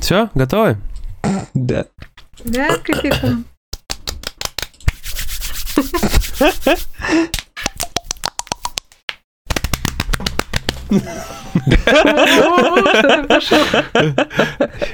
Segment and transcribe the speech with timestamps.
[0.00, 0.78] Все, готовы?
[1.54, 1.86] Да.
[2.44, 3.44] Да, крикетом.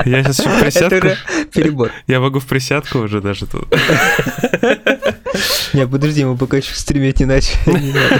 [0.04, 1.08] Я сейчас еще в присядку.
[1.52, 1.92] перебор.
[2.06, 3.68] Я могу в присядку уже даже тут.
[5.72, 8.18] Не, подожди, мы пока еще стреметь не начали.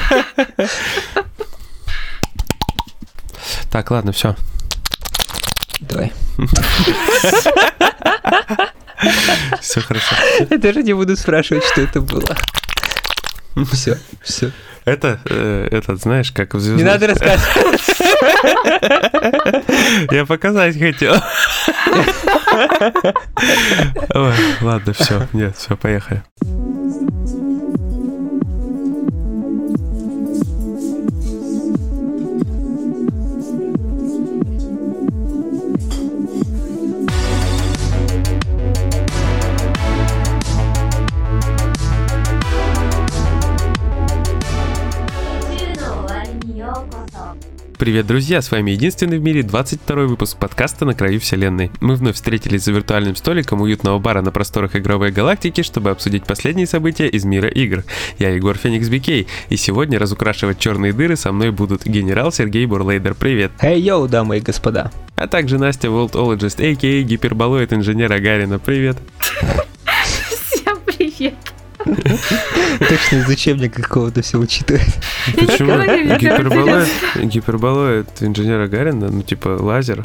[3.70, 4.36] Так, ладно, все.
[5.80, 6.12] Давай.
[9.60, 10.14] Все хорошо.
[10.50, 12.36] Я даже не буду спрашивать, что это было.
[13.72, 14.52] Все, все.
[14.84, 16.86] Это, э, этот, знаешь, как в Не звездных...
[16.86, 17.80] надо рассказывать.
[20.10, 21.16] Я показать хотел.
[24.14, 26.22] Ой, ладно, все, нет, все, поехали.
[47.80, 48.42] Привет, друзья!
[48.42, 51.70] С вами единственный в мире 22 выпуск подкаста «На краю вселенной».
[51.80, 56.66] Мы вновь встретились за виртуальным столиком уютного бара на просторах игровой галактики, чтобы обсудить последние
[56.66, 57.84] события из мира игр.
[58.18, 63.14] Я Егор Феникс Бикей, и сегодня разукрашивать черные дыры со мной будут генерал Сергей Бурлейдер,
[63.14, 63.50] привет!
[63.62, 64.92] Hey, yo, дамы и господа.
[65.16, 67.00] А также Настя Волтологист, a.k.a.
[67.00, 68.98] гиперболоид инженера Гарина, привет!
[72.88, 74.88] Точно из учебника какого-то все учитывает.
[75.34, 75.72] Почему?
[76.18, 80.04] Гиперболоид, гиперболоид инженера Гарина, ну типа лазер,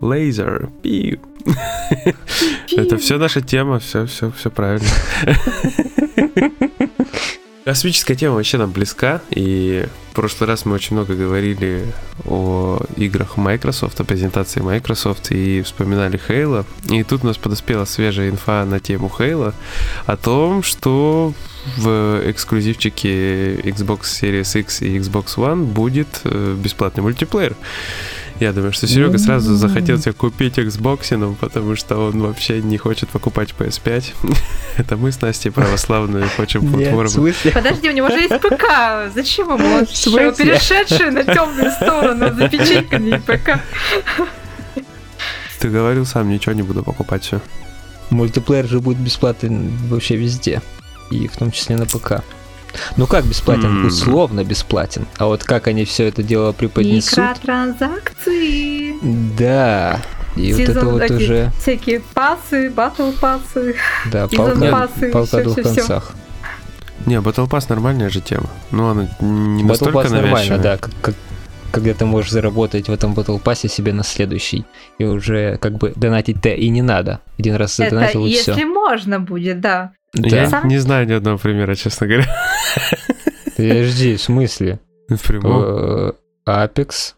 [0.00, 1.18] лазер, пиу.
[2.76, 4.88] Это все наша тема, все, все, все правильно.
[7.64, 11.86] Космическая тема вообще нам близка, и в прошлый раз мы очень много говорили
[12.26, 16.66] о играх Microsoft, о презентации Microsoft, и вспоминали Halo.
[16.90, 19.54] И тут у нас подоспела свежая инфа на тему Halo
[20.04, 21.32] о том, что
[21.78, 27.56] в эксклюзивчике Xbox Series X и Xbox One будет э, бесплатный мультиплеер.
[28.44, 32.76] Я думаю, что Серега сразу захотел себе купить Xbox, ну, потому что он вообще не
[32.76, 34.12] хочет покупать PS5.
[34.76, 37.08] Это мы с Настей православные хотим платформу.
[37.54, 39.10] Подожди, у него же есть ПК.
[39.14, 43.60] Зачем ему он перешедший на темную сторону запечатанный ПК?
[45.58, 47.40] Ты говорил сам, ничего не буду покупать все.
[48.10, 50.60] Мультиплеер же будет бесплатен вообще везде.
[51.10, 52.22] И в том числе на ПК.
[52.96, 53.66] Ну как бесплатен?
[53.66, 53.86] М.
[53.86, 55.06] Условно бесплатен.
[55.18, 57.18] А вот как они все это дело преподнесут?
[57.18, 58.94] Микротранзакции.
[59.36, 60.00] Да.
[60.36, 63.76] И вот это Сезон вот такие уже, Всякие пасы, батл пасы.
[64.10, 65.80] да, сезон палка, пассы, палка о двух всё-всё-всё.
[65.80, 66.12] концах.
[67.06, 68.48] Не, Battle Pass нормальная же тема.
[68.70, 70.76] Ну, она не Battle настолько Pass нормально, да.
[70.78, 71.14] Как, как-
[71.70, 74.64] когда ты можешь заработать в этом Battle Pass себе на следующий.
[74.98, 77.20] И уже как бы донатить-то и не надо.
[77.38, 78.64] Один раз Это задонатил и если все.
[78.66, 79.92] можно будет, да.
[80.14, 80.62] Я Да.
[80.64, 82.26] не знаю ни одного примера, честно говоря.
[83.56, 84.80] Подожди, в смысле?
[85.08, 85.62] В прямом.
[85.64, 86.12] Э,
[86.46, 87.14] Apex.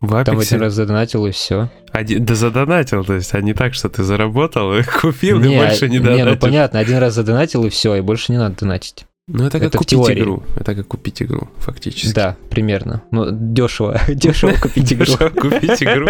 [0.00, 1.70] В Там Apex один раз задонатил и все.
[1.92, 5.88] Один- да задонатил, то есть, а не так, что ты заработал, и купил, и больше
[5.88, 6.26] не не, донатил.
[6.26, 9.06] ну понятно, один раз задонатил и все, и больше не надо донатить.
[9.28, 10.20] Ну, это как Это купить теории.
[10.20, 10.42] игру.
[10.54, 12.14] Это как купить игру, фактически.
[12.14, 13.02] Да, примерно.
[13.10, 15.04] Ну, дешево, дешево купить игру.
[15.06, 16.06] Дешево купить игру.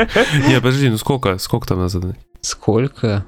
[0.48, 1.38] Нет, подожди, ну сколько?
[1.38, 2.22] Сколько там надо задонатить?
[2.42, 3.24] Сколько?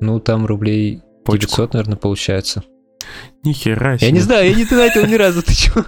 [0.00, 1.46] Ну, там рублей Почку.
[1.46, 2.62] 900, наверное, получается.
[3.42, 4.08] Нихера себе.
[4.08, 5.84] Я не знаю, я не донатил ни разу, ты чего?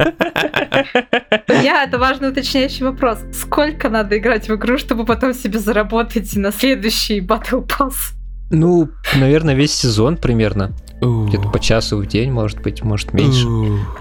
[1.48, 3.19] Я, это важный уточняющий вопрос.
[3.32, 8.14] Сколько надо играть в игру, чтобы потом себе заработать на следующий Battle Pass?
[8.50, 10.72] Ну, наверное, весь сезон примерно.
[11.00, 13.47] Где-то по часу в день, может быть, может меньше.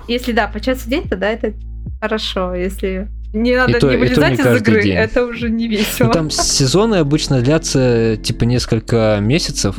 [0.08, 1.54] Если да, по часу в день, тогда это
[2.00, 2.54] хорошо.
[2.54, 4.96] Если не надо не то вылезать из игры, день.
[4.96, 6.08] это уже не весело.
[6.08, 9.78] Ну, там сезоны обычно длятся типа несколько месяцев.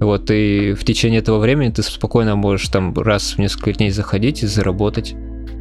[0.00, 4.42] Вот, и в течение этого времени ты спокойно можешь там раз в несколько дней заходить
[4.42, 5.16] и заработать.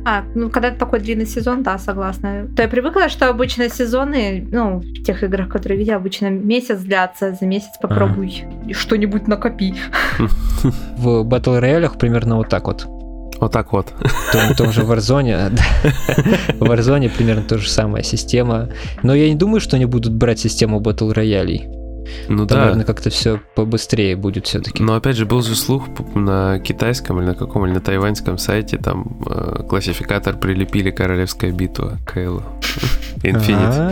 [0.06, 2.48] А, ну когда такой длинный сезон, да, согласна.
[2.56, 7.34] То я привыкла, что обычно сезоны, ну, в тех играх, которые видела, обычно месяц длятся,
[7.38, 9.74] за месяц попробуй что-нибудь накопи.
[10.98, 12.88] В батл роялях примерно вот так вот.
[13.40, 13.88] Вот так вот.
[13.90, 15.64] В том, том же Warzone, да.
[16.54, 18.70] в Warzone примерно та же самая система.
[19.04, 21.68] Но я не думаю, что они будут брать систему батл роялей.
[22.28, 22.62] Ну Там, да.
[22.64, 24.82] наверное, как-то все побыстрее будет все-таки.
[24.84, 28.78] Но опять же, был же слух на китайском или на каком, или на тайваньском сайте,
[28.78, 32.44] там э, классификатор прилепили королевская битва к Halo.
[33.24, 33.92] Infinite.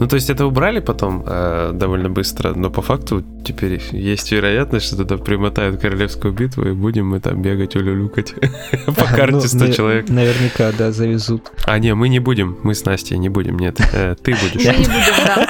[0.00, 4.86] Ну, то есть это убрали потом э, довольно быстро, но по факту теперь есть вероятность,
[4.86, 8.34] что туда примотают королевскую битву, и будем мы там бегать, улюлюкать
[8.86, 10.08] по ну, карте 100 навер- человек.
[10.08, 11.52] Наверняка, да, завезут.
[11.66, 14.64] А, не, мы не будем, мы с Настей не будем, нет, э, ты будешь.
[14.64, 15.48] не будем, да.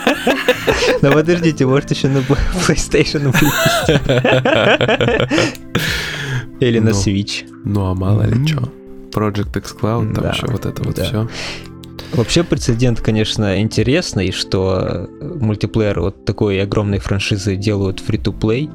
[1.01, 2.19] Да подождите, может еще на
[2.69, 4.03] PlayStation выпустят.
[6.61, 6.97] Или на Ну.
[6.97, 7.45] Switch.
[7.65, 8.69] Ну, а мало ли что.
[9.13, 11.29] Project X Cloud, там Да, еще вот это вот все.
[12.15, 18.71] Вообще прецедент, конечно, интересный, что мультиплеер вот такой огромной франшизы делают free-to-play.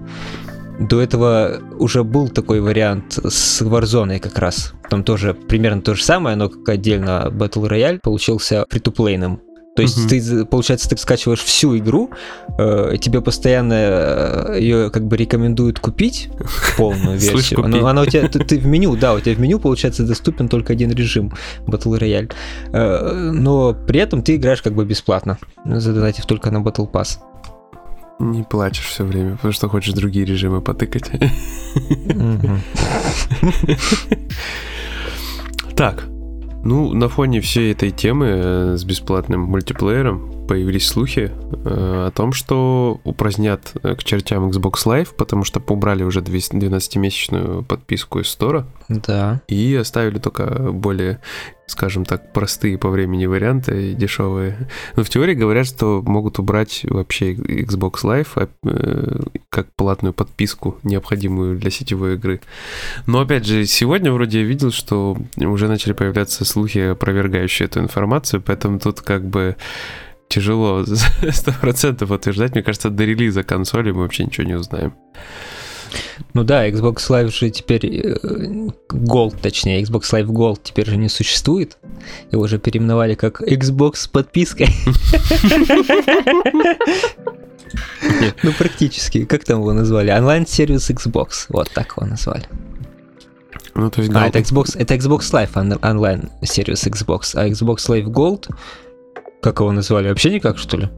[0.80, 4.74] До этого уже был такой вариант с Warzone как раз.
[4.90, 9.40] Там тоже примерно то же самое, но как отдельно Battle Royale получился free-to-playным.
[9.80, 10.10] То есть Мгм.
[10.10, 12.10] ты, получается, ты скачиваешь всю игру,
[12.58, 16.28] э, тебе постоянно ее как бы рекомендуют купить
[16.78, 17.64] полную Слышь, версию.
[17.64, 17.80] купи.
[17.80, 20.50] Но она у тебя, ты, ты в меню, да, у тебя в меню получается доступен
[20.50, 21.32] только один режим
[21.66, 22.30] Battle Royale.
[22.74, 27.20] Э, Но при этом ты играешь как бы бесплатно, задонатив только на Battle Pass.
[28.20, 31.10] Не плачешь все время, потому что хочешь другие режимы потыкать.
[35.76, 36.04] Так,
[36.64, 41.30] ну, на фоне всей этой темы э, с бесплатным мультиплеером появились слухи
[41.64, 47.64] э, о том, что упразднят э, к чертям Xbox Live, потому что поубрали уже 12-месячную
[47.64, 49.42] подписку из стора Да.
[49.48, 51.20] и оставили только более,
[51.68, 54.68] скажем так, простые по времени варианты и дешевые.
[54.96, 59.20] Но в теории говорят, что могут убрать вообще Xbox Live а, э,
[59.50, 62.42] как платную подписку, необходимую для сетевой игры.
[63.06, 68.42] Но опять же, сегодня вроде я видел, что уже начали появляться слухи, опровергающие эту информацию,
[68.42, 69.56] поэтому тут как бы
[70.30, 70.86] тяжело
[71.32, 72.54] сто процентов утверждать.
[72.54, 74.94] Мне кажется, до релиза консоли мы вообще ничего не узнаем.
[76.36, 78.16] Ну да, Xbox Live же теперь э,
[78.90, 81.78] Gold, точнее, Xbox Live Gold теперь же не существует.
[82.32, 84.68] Его уже переименовали как Xbox с подпиской.
[88.44, 89.26] Ну, практически.
[89.26, 90.12] Как там его назвали?
[90.12, 91.46] Онлайн-сервис Xbox.
[91.50, 92.46] Вот так его назвали.
[93.76, 97.36] Ну, то есть, А, это Xbox, это Xbox Live он- онлайн-сервис Xbox.
[97.36, 98.50] А Xbox Live Gold,
[99.42, 100.10] как его назвали?
[100.10, 100.90] Вообще никак, что ли?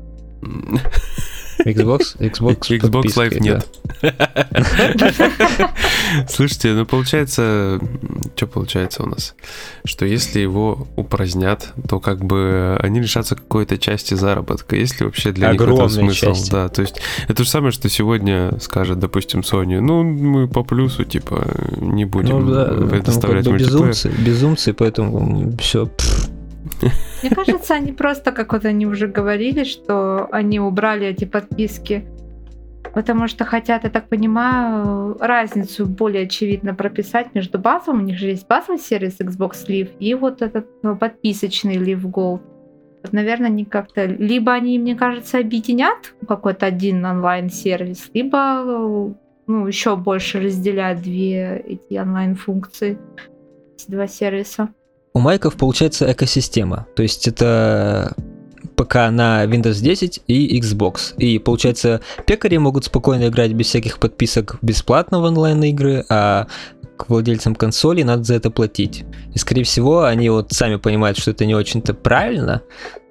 [1.60, 3.68] Xbox, Xbox, Xbox Live нет.
[6.28, 7.80] Слушайте, ну получается,
[8.36, 9.36] что получается у нас?
[9.86, 14.76] Что если его упразднят, то как бы они лишатся какой-то части заработка.
[14.76, 16.52] Если вообще для них Огромной смысл, части.
[16.52, 16.68] да.
[16.70, 21.46] То есть это же самое, что сегодня скажет, допустим, Sony, ну мы по плюсу типа
[21.78, 23.88] не будем Ну да, там как предоставлять бы мультиплеер.
[23.90, 25.88] безумцы, безумцы, поэтому все.
[27.24, 32.06] Мне кажется, они просто, как вот они уже говорили, что они убрали эти подписки,
[32.94, 38.28] потому что хотят, я так понимаю, разницу более очевидно прописать между базовым, у них же
[38.28, 42.42] есть базовый сервис Xbox Live и вот этот ну, подписочный Live Gold.
[43.04, 44.06] Вот, наверное, они как-то...
[44.06, 49.16] Либо они, мне кажется, объединят какой-то один онлайн-сервис, либо
[49.48, 53.00] ну, еще больше разделят две эти онлайн-функции,
[53.76, 54.70] эти два сервиса.
[55.14, 56.88] У майков получается экосистема.
[56.96, 58.14] То есть это
[58.76, 61.16] ПК на Windows 10 и Xbox.
[61.18, 66.48] И получается, пекари могут спокойно играть без всяких подписок бесплатно в онлайн-игры, а
[66.98, 69.04] к владельцам консолей надо за это платить.
[69.34, 72.62] И, скорее всего, они вот сами понимают, что это не очень-то правильно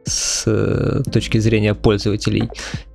[0.05, 2.49] с э, точки зрения пользователей.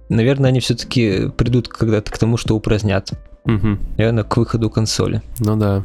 [0.09, 3.11] Наверное, они все-таки придут когда-то к тому, что упразднят.
[3.45, 3.79] Мгм.
[3.97, 5.21] Наверное, к выходу консоли.
[5.39, 5.83] Ну да.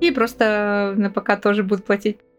[0.00, 2.18] И просто на ПК тоже будут платить.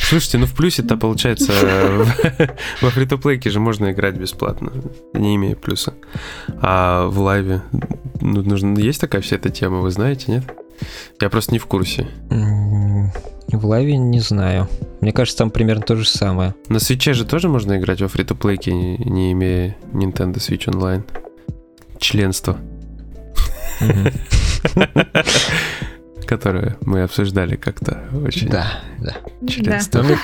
[0.00, 4.72] Слушайте, ну в плюсе-то получается в- во фри-то-плейке же можно играть бесплатно,
[5.14, 5.94] не имея плюса.
[6.60, 7.62] А в лайве
[8.20, 10.44] ну, нужно, есть такая вся эта тема, вы знаете, нет?
[11.20, 12.06] Я просто не в курсе.
[12.30, 14.68] В лайве не знаю.
[15.00, 16.54] Мне кажется, там примерно то же самое.
[16.68, 21.02] На свече же тоже можно играть во фри-то-плейке, не, не имея Nintendo Switch Online.
[21.98, 22.58] Членство,
[23.80, 24.12] Мгм.
[26.26, 28.50] которое мы обсуждали как-то очень.
[28.50, 29.16] Да, да.
[29.46, 30.02] Членство.
[30.02, 30.18] Мне,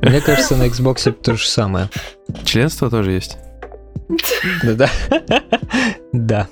[0.00, 1.90] мне кажется, на Xbox то же самое.
[2.44, 3.36] Членство тоже есть.
[4.62, 4.90] Да, да.
[6.12, 6.48] Да.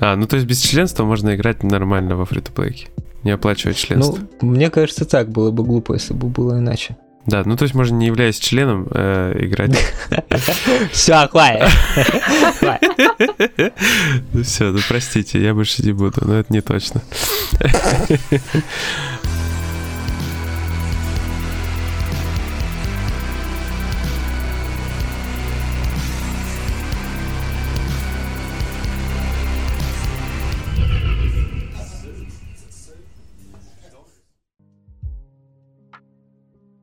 [0.00, 2.88] А, ну то есть без членства можно играть нормально во фри-то-плейке.
[3.22, 4.18] Не оплачивать членство.
[4.40, 6.96] Ну, мне кажется, так было бы глупо, если бы было иначе.
[7.26, 9.72] Да, ну то есть можно не являясь членом э, играть.
[10.92, 11.70] Все, хватит.
[14.44, 17.00] Все, ну простите, я больше не буду, но это не точно.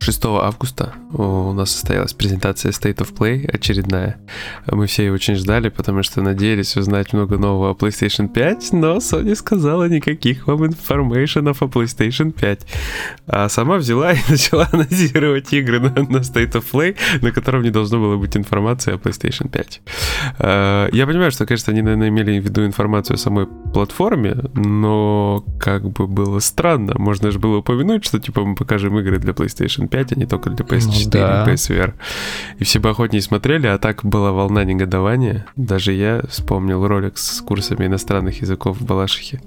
[0.02, 4.18] 6 августа у нас состоялась презентация State of Play очередная.
[4.66, 8.98] Мы все ее очень ждали, потому что надеялись узнать много нового о PlayStation 5, но
[8.98, 12.66] Sony сказала никаких вам информейшенов о PlayStation 5.
[13.28, 17.70] А сама взяла и начала анонсировать игры на, на State of Play, на котором не
[17.70, 19.82] должно было быть информации о PlayStation 5.
[20.40, 25.46] А, я понимаю, что, конечно, они, наверное, имели в виду информацию о самой платформе, но
[25.60, 26.96] как бы было странно.
[26.98, 30.50] Можно же было упомянуть, что типа мы покажем игры для PlayStation 5, а не только
[30.50, 31.44] для PS4 ну, да.
[31.44, 31.94] и PSVR.
[32.58, 35.46] И все бы охотнее смотрели, а так была волна негодования.
[35.56, 39.42] Даже я вспомнил ролик с курсами иностранных языков в Балашихе.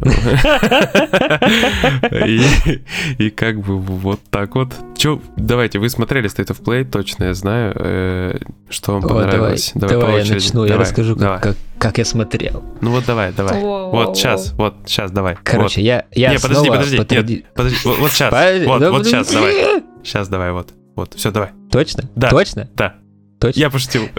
[3.18, 4.74] И как бы вот так вот.
[4.96, 7.72] Че, давайте, вы смотрели State of Play, точно я знаю.
[7.74, 9.72] Э, что вам понравилось?
[9.74, 11.56] Давай я начну, я расскажу, как
[11.98, 12.62] я смотрел.
[12.80, 13.60] Ну вот давай, давай.
[13.62, 15.36] Вот сейчас, вот сейчас, давай.
[15.42, 17.06] Короче, я я Не, подожди, подожди, нет,
[17.54, 18.32] подожди, вот сейчас,
[18.66, 19.82] вот, вот сейчас, давай.
[20.02, 20.74] Сейчас давай, вот.
[20.96, 21.50] Вот, все, давай.
[21.70, 22.10] Точно?
[22.14, 22.28] Да.
[22.28, 22.68] Точно?
[22.74, 22.96] Да.
[23.38, 23.58] Точно?
[23.58, 24.08] Я пошутил.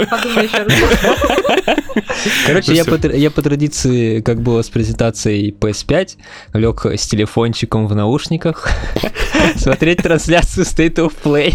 [2.48, 6.18] Короче, я по, я по традиции, как было с презентацией PS5,
[6.54, 8.68] лег с телефончиком в наушниках
[9.58, 11.54] смотреть трансляцию State of Play.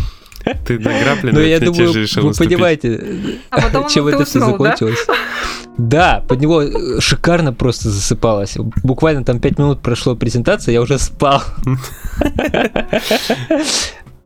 [0.64, 3.00] Ты награблен, Ну, я думаю, вы понимаете,
[3.50, 5.06] а чем это все закончилось.
[5.76, 8.56] Да, под него э, шикарно просто засыпалось.
[8.82, 11.42] Буквально там 5 минут прошло презентация, я уже спал.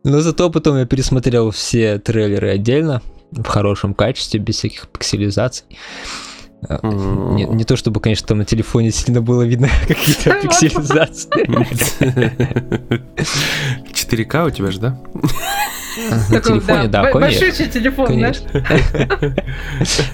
[0.05, 5.65] Но зато потом я пересмотрел все трейлеры отдельно, в хорошем качестве, без всяких пикселизаций.
[6.63, 7.35] Mm-hmm.
[7.35, 11.31] Не, не то чтобы, конечно, там на телефоне сильно было видно какие-то пикселизации.
[13.93, 15.01] 4К у тебя же, да?
[16.31, 17.47] На телефоне, да, конечно.
[17.47, 18.43] Большой телефон, знаешь.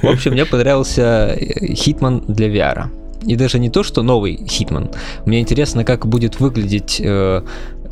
[0.03, 2.87] В общем, мне понравился Hitman для VR.
[3.27, 4.95] И даже не то, что новый Hitman.
[5.25, 7.43] Мне интересно, как будет выглядеть э,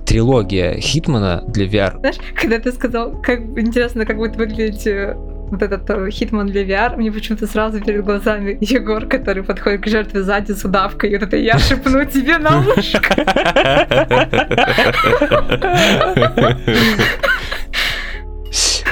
[0.07, 1.99] трилогия Хитмана для VR.
[1.99, 5.15] Знаешь, когда ты сказал, как интересно, как будет выглядеть э,
[5.51, 9.89] вот этот э, Хитман для VR, мне почему-то сразу перед глазами Егор, который подходит к
[9.89, 13.15] жертве сзади с удавкой, и вот это я шепну тебе на ушко.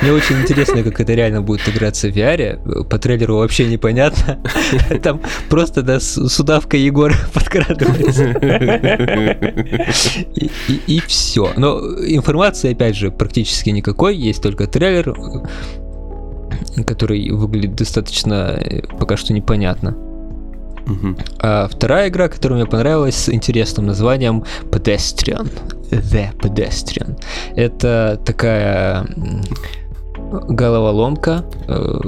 [0.00, 2.84] Мне очень интересно, как это реально будет играться в VR.
[2.84, 4.40] По трейлеру вообще непонятно.
[5.02, 8.30] Там просто да, с удавкой Егор подкрадывается.
[10.34, 11.52] И, и, и все.
[11.56, 14.16] Но информации, опять же, практически никакой.
[14.16, 15.14] Есть только трейлер,
[16.86, 19.96] который выглядит достаточно э, пока что непонятно.
[20.86, 21.16] Угу.
[21.38, 25.48] А вторая игра, которая мне понравилась, с интересным названием Pedestrian.
[25.90, 27.20] The Pedestrian.
[27.54, 29.06] Это такая
[30.32, 31.44] головоломка.
[31.68, 32.00] Э,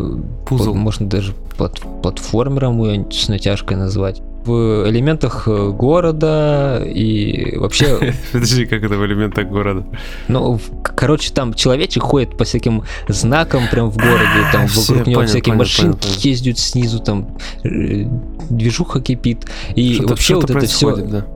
[0.46, 0.74] Пузл.
[0.74, 8.14] Можно даже плат платформером ее с натяжкой назвать в элементах э, города и вообще...
[8.32, 9.86] Подожди, как это в элементах города?
[10.28, 15.54] Ну, короче, там человечек ходит по всяким знакам прям в городе, там вокруг него всякие
[15.54, 18.04] машинки ездят снизу, там э,
[18.50, 19.46] движуха кипит.
[19.74, 20.94] И вообще вот это все...
[20.94, 21.26] Да.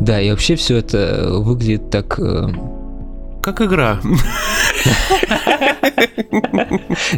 [0.00, 2.18] да, и вообще все это выглядит так
[3.46, 4.00] как игра.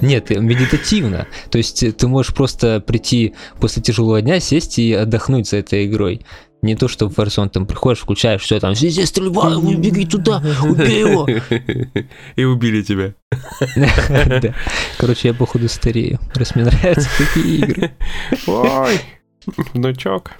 [0.03, 1.27] Нет, медитативно.
[1.51, 6.27] То есть ты можешь просто прийти после тяжелого дня, сесть и отдохнуть за этой игрой.
[6.61, 11.01] Не то, что в Warzone там приходишь, включаешь, все там, здесь стрельба, беги туда, убей
[11.01, 11.27] его.
[12.37, 13.15] И убили тебя.
[14.99, 17.93] Короче, я походу старею, раз мне нравятся такие игры.
[18.47, 19.01] Ой,
[19.73, 20.33] внучок.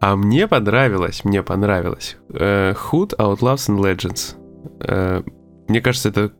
[0.00, 2.16] А мне понравилось, мне понравилось.
[2.28, 4.34] Uh, Hood, Outlaws and Legends.
[4.78, 5.30] Uh,
[5.68, 6.32] мне кажется, это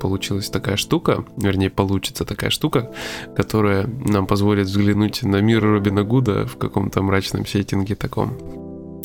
[0.00, 2.90] получилась такая штука, вернее, получится такая штука,
[3.36, 8.36] которая нам позволит взглянуть на мир Робина Гуда в каком-то мрачном сеттинге таком.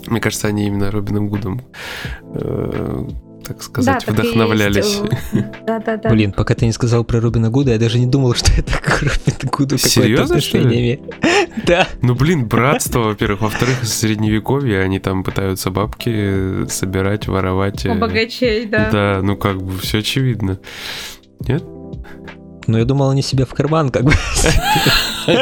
[0.08, 1.62] Мне кажется, они именно Робином Гудом
[2.34, 3.08] э,
[3.46, 5.02] так сказать, да, вдохновлялись.
[5.66, 6.10] Да, да, да.
[6.10, 9.02] Блин, пока ты не сказал про Робина Гуда, я даже не думал, что это к
[9.02, 11.00] Робину Гуду Серьезно, что ли?
[11.66, 11.88] Да.
[12.02, 13.42] Ну, блин, братство, во-первых.
[13.42, 17.86] Во-вторых, средневековье, они там пытаются бабки собирать, воровать.
[17.86, 18.90] У богачей, да.
[18.92, 20.60] Да, ну как бы все очевидно.
[21.48, 21.64] Нет?
[22.68, 24.14] Но я думал, они себе в карман как бы.
[25.28, 25.34] А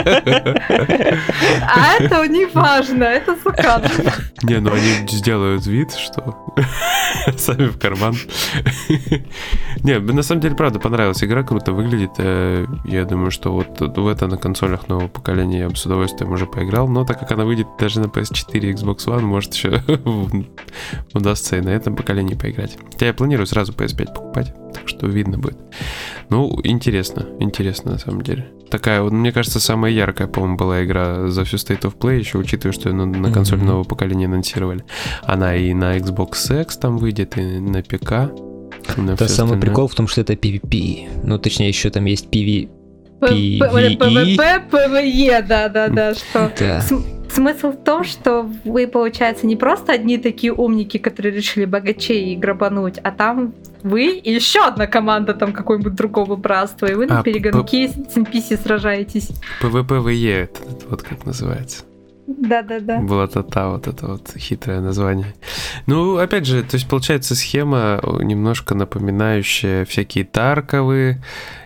[2.00, 3.84] это не важно, это сукан.
[4.44, 6.54] Не, ну они сделают вид, что
[7.38, 8.16] сами в карман.
[9.84, 12.12] Не, на самом деле, правда, понравилась игра, круто выглядит.
[12.18, 16.32] Э, я думаю, что вот в это на консолях нового поколения я бы с удовольствием
[16.32, 16.88] уже поиграл.
[16.88, 19.84] Но так как она выйдет даже на PS4 и Xbox One, может еще
[21.14, 22.78] удастся и на этом поколении поиграть.
[22.92, 25.58] Хотя я планирую сразу PS5 покупать, так что видно будет.
[26.30, 28.52] Ну, интересно, интересно на самом деле.
[28.70, 32.38] Такая, вот, мне кажется, самая яркая, по-моему, была игра за всю State of Play, еще
[32.38, 33.68] учитывая, что ее на, на консоль Мгм.
[33.68, 34.84] нового поколения анонсировали.
[35.24, 38.12] Она и на Xbox X там выйдет, и на ПК.
[38.98, 39.62] на Да всё самый остальное.
[39.62, 41.10] прикол в том, что это PvP.
[41.24, 42.70] Ну, точнее, еще там есть PV.
[43.20, 43.98] П- PvE.
[43.98, 46.52] PvP, PvE, да-да-да, что...
[47.36, 52.98] Смысл в том, что вы, получается, не просто одни такие умники, которые решили богачей грабануть,
[53.00, 57.24] а там вы и еще одна команда там какой-нибудь другого братства, и вы на А,
[57.24, 59.32] вперегонки с NPC сражаетесь.
[59.60, 61.84] Это вот как называется.
[62.26, 63.02] Да-да-да.
[63.02, 65.36] Была та вот это вот хитрое название.
[65.88, 71.22] Ну, опять же, то есть получается схема немножко напоминающая всякие Тарковые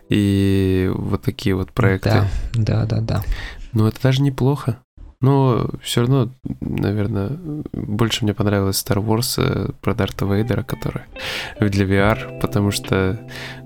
[0.10, 2.24] и вот такие вот проекты.
[2.56, 3.24] Да, да, да, да.
[3.72, 4.80] Ну, это даже неплохо.
[5.22, 6.30] Но все равно,
[6.62, 7.38] наверное,
[7.74, 11.08] больше мне понравилась Star Wars э, про Дарта Вейдера, которая
[11.60, 13.20] для VR, потому что,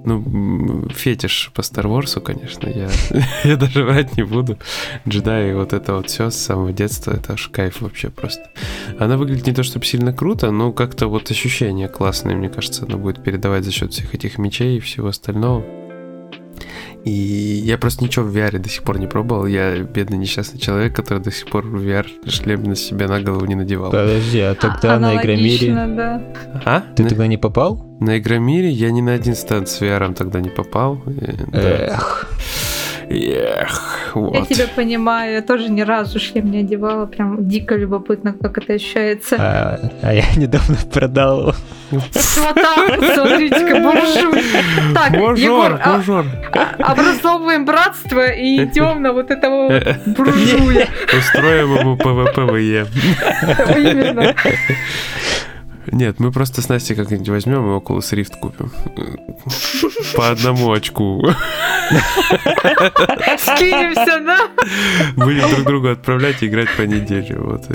[0.04, 2.90] ну, фетиш по Star Wars, конечно, я,
[3.44, 4.58] я даже врать не буду.
[5.08, 8.50] Джедаи, вот это вот все с самого детства, это аж кайф вообще просто.
[8.98, 12.98] Она выглядит не то чтобы сильно круто, но как-то вот ощущение классное, мне кажется, она
[12.98, 15.83] будет передавать за счет всех этих мечей и всего остального.
[17.06, 19.46] И я просто ничего в VR до сих пор не пробовал.
[19.46, 23.46] Я бедный несчастный человек, который до сих пор в VR шлем на себя на голову
[23.46, 23.92] не надевал.
[23.92, 25.74] Подожди, а тогда на Игромире...
[25.74, 26.22] да.
[26.66, 26.82] А?
[26.96, 27.94] Ты на, тогда не попал?
[28.04, 31.02] на Игромире я ни на один стенд с VR тогда не попал.
[31.06, 32.02] Э, да.
[33.14, 33.62] Эх.
[33.64, 34.48] Эх, Я вот.
[34.48, 39.36] тебя понимаю, я тоже ни разу шлем не одевала, прям дико любопытно, как это ощущается.
[39.40, 41.54] А, а я недавно продал его.
[41.92, 44.44] Вот так вот, смотрите-ка, буржуй.
[44.96, 46.02] Так, Егор, а-
[46.54, 50.88] а- образовываем братство и идем на вот этого буржуя.
[51.16, 52.88] Устроим ему PvPvE.
[53.78, 54.36] Именно.
[55.92, 58.72] Нет, мы просто с Настей как-нибудь возьмем и Oculus Rift купим.
[60.16, 61.22] По одному очку.
[63.38, 64.50] Скинемся, да?
[65.16, 67.38] Будем друг другу отправлять и играть по неделе.
[67.38, 67.66] Вот.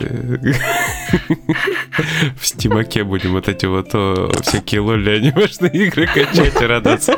[2.40, 7.16] В стимаке будем вот эти вот о, всякие лоли анимешные игры качать и радоваться.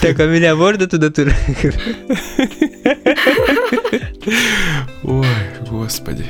[0.00, 1.28] Так, а меня можно туда тур?
[5.02, 5.26] Ой,
[5.70, 6.26] господи.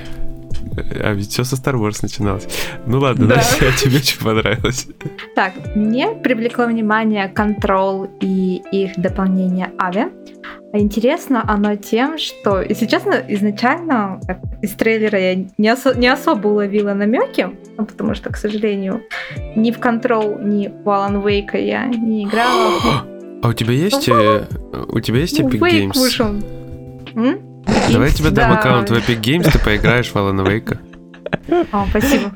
[1.03, 2.47] А ведь все со Star Wars начиналось.
[2.87, 3.37] Ну ладно, Да.
[3.37, 4.87] Настя, а тебе что понравилось?
[5.35, 10.07] Так, мне привлекло внимание Control и их дополнение Ави.
[10.73, 14.21] А Интересно оно тем, что, если честно, изначально
[14.63, 19.03] из трейлера я не, осо- не особо уловила намеки, ну, потому что, к сожалению,
[19.57, 23.05] ни в Control, ни в Alan Wake я не играла.
[23.43, 24.45] А у тебя есть э,
[24.89, 25.99] у тебя есть Ну, Epic Wake Games?
[25.99, 26.35] вышел.
[27.93, 28.59] Давай тебе дам Да.
[28.59, 30.79] аккаунт в Epic Games, ты поиграешь в Alan Wake.
[31.73, 32.33] О, спасибо.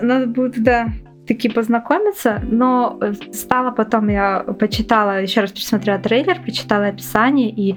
[0.00, 0.88] Надо будет, да,
[1.26, 7.76] таки познакомиться, но э, стала потом, я почитала, еще раз пересмотрела трейлер, почитала описание, и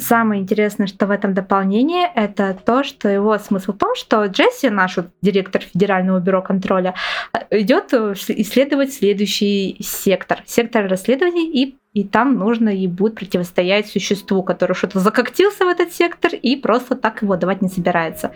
[0.00, 4.70] самое интересное, что в этом дополнении, это то, что его смысл в том, что Джесси,
[4.70, 6.94] наш вот директор Федерального бюро контроля,
[7.50, 14.44] идет э, исследовать следующий сектор, сектор расследований, и и там нужно ей будет противостоять существу,
[14.44, 18.30] который что-то закоктился в этот сектор и просто так его давать не собирается.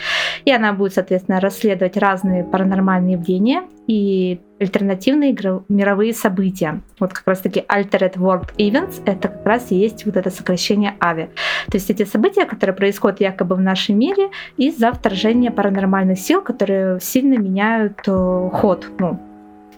[0.45, 6.81] И она будет, соответственно, расследовать разные паранормальные явления и альтернативные игро- мировые события.
[6.99, 11.29] Вот как раз-таки Altered World Events— это как раз и есть вот это сокращение AVI.
[11.71, 17.01] То есть эти события, которые происходят якобы в нашем мире из-за вторжения паранормальных сил, которые
[17.01, 19.19] сильно меняют э, ход, ну,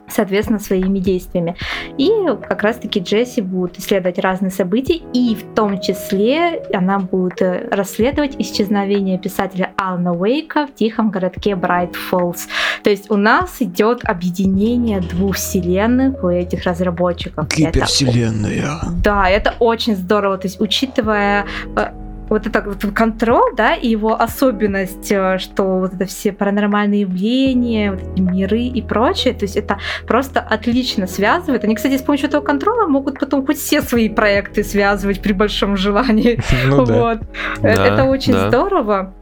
[0.09, 1.57] соответственно, своими действиями.
[1.99, 2.11] И
[2.49, 8.37] как раз-таки Джесси будет исследовать разные события, и в том числе она будет э, расследовать
[8.38, 12.49] исчезновение писателя Алана Уэйка в тихом городке Брайт Фоллс.
[12.83, 17.47] То есть у нас идет объединение двух вселенных у этих разработчиков.
[17.47, 18.79] Это Гипервселенная.
[19.03, 20.38] да, это очень здорово.
[20.38, 25.95] То есть, учитывая э, вот это вот контроль, да, и его особенность, э, что вот
[25.95, 31.65] это все паранормальные явления, вот эти миры и прочее, то есть это просто отлично связывает.
[31.65, 35.77] Они, кстати, с помощью этого контроля могут потом хоть все свои проекты связывать при большом
[35.77, 36.41] желании.
[36.67, 36.95] Ну да.
[36.95, 37.19] Вот.
[37.62, 38.49] Э, Да, Это очень да.
[38.49, 39.15] здорово.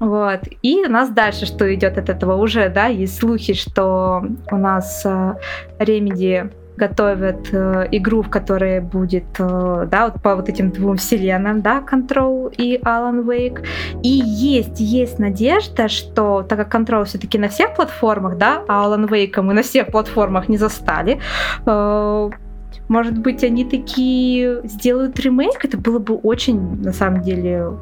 [0.00, 0.40] Вот.
[0.62, 5.02] И у нас дальше что идет от этого уже, да, есть слухи, что у нас
[5.04, 5.34] э,
[5.78, 11.60] Remedy готовят э, игру, в которой будет, э, да, вот по вот этим двум вселенным,
[11.60, 13.64] да, Control и Alan Wake.
[14.02, 19.08] И есть, есть надежда, что, так как Control все-таки на всех платформах, да, а Alan
[19.08, 21.18] Wake мы на всех платформах не застали,
[21.66, 22.30] э,
[22.88, 27.72] может быть, они такие сделают ремейк, это было бы очень, на самом деле,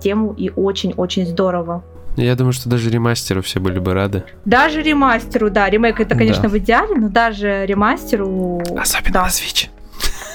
[0.00, 1.84] тему и очень-очень здорово.
[2.16, 4.24] Я думаю, что даже ремастеру все были бы рады.
[4.44, 6.48] Даже ремастеру, да, ремейк это, конечно, Да.
[6.48, 8.60] в идеале, но даже ремастеру...
[8.76, 9.22] Особенно да.
[9.24, 9.68] на Switch.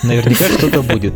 [0.08, 1.14] Наверняка что-то будет.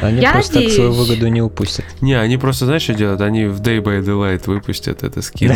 [0.00, 1.08] Они Я просто так свою надеюсь.
[1.08, 1.84] выгоду не упустят.
[2.00, 3.20] Не, они просто, знаешь, что делают?
[3.20, 5.52] Они в Day by Daylight выпустят это скин.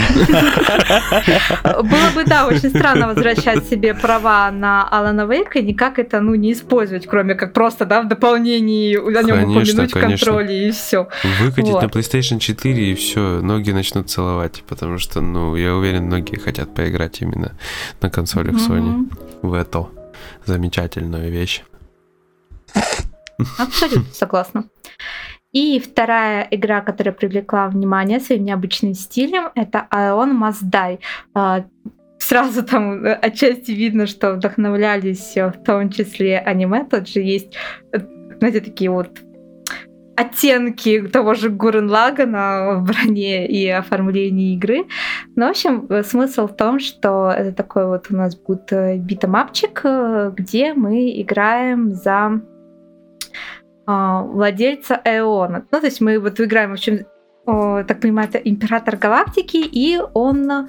[1.65, 6.35] Было бы, да, очень странно возвращать себе права на Алана Вейка и никак это, ну,
[6.35, 10.71] не использовать, кроме как просто, да, в дополнении о нем Конечно, упомянуть в контроле и
[10.71, 11.09] все.
[11.41, 11.83] Выкатить Вот.
[11.83, 16.75] на PlayStation 4 и все, ноги начнут целовать, потому что, ну, я уверен, многие хотят
[16.75, 17.53] поиграть именно
[18.01, 19.11] на консолях Sony
[19.43, 19.91] в эту
[20.45, 21.63] замечательную вещь.
[23.59, 24.65] Абсолютно согласна.
[25.53, 30.99] И вторая игра, которая привлекла внимание своим необычным стилем, это Aeon Must Die.
[31.35, 31.65] А,
[32.19, 36.85] Сразу там э, отчасти видно, что вдохновлялись э, в том числе аниме.
[36.85, 37.55] Тут же есть,
[37.93, 38.01] э,
[38.39, 39.21] знаете, такие вот
[40.17, 44.87] оттенки того же Гурен Лагана в броне и оформлении игры.
[45.37, 48.73] Ну, в общем, смысл в том, что это такой вот у нас будет
[49.03, 52.41] битэмапчик, э, где мы играем за
[53.87, 55.67] владельца Эона.
[55.71, 57.07] Ну, то есть мы вот играем, в общем,
[57.47, 60.69] так понимаю, это император галактики, и он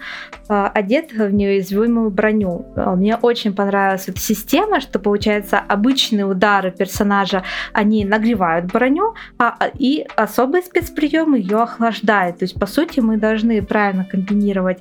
[0.50, 2.68] а, одет в неуязвимую броню.
[2.76, 9.56] А, Мне очень понравилась эта система, что получается обычные удары персонажа, они нагревают броню, а,
[9.60, 12.38] а- и особый спецприем ее охлаждает.
[12.38, 14.80] То есть, по сути, мы должны правильно комбинировать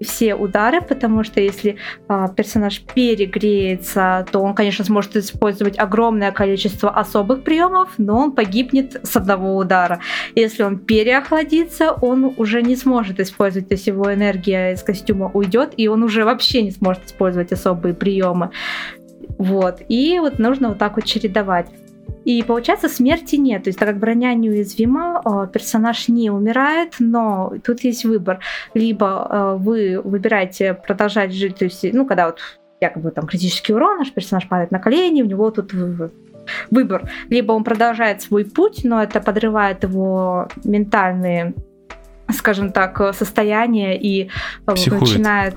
[0.00, 1.76] все удары, потому что если
[2.36, 9.16] персонаж перегреется, то он, конечно, сможет использовать огромное количество особых приемов, но он погибнет с
[9.16, 10.00] одного удара.
[10.34, 10.78] Если он
[11.08, 16.02] переохладится, он уже не сможет использовать, то есть его энергия из костюма уйдет, и он
[16.02, 18.50] уже вообще не сможет использовать особые приемы.
[19.38, 19.80] Вот.
[19.88, 21.68] И вот нужно вот так вот чередовать.
[22.26, 23.64] И получается, смерти нет.
[23.64, 28.40] То есть, так как броня неуязвима, э, персонаж не умирает, но тут есть выбор.
[28.74, 32.40] Либо э, вы выбираете продолжать жить, то есть, ну, когда вот
[32.82, 35.72] якобы там критический урон, наш персонаж падает на колени, у него тут
[36.70, 37.10] выбор.
[37.28, 41.54] Либо он продолжает свой путь, но это подрывает его ментальные
[42.32, 44.30] скажем так, состояние и
[44.66, 45.02] э, Психует.
[45.02, 45.56] начинает...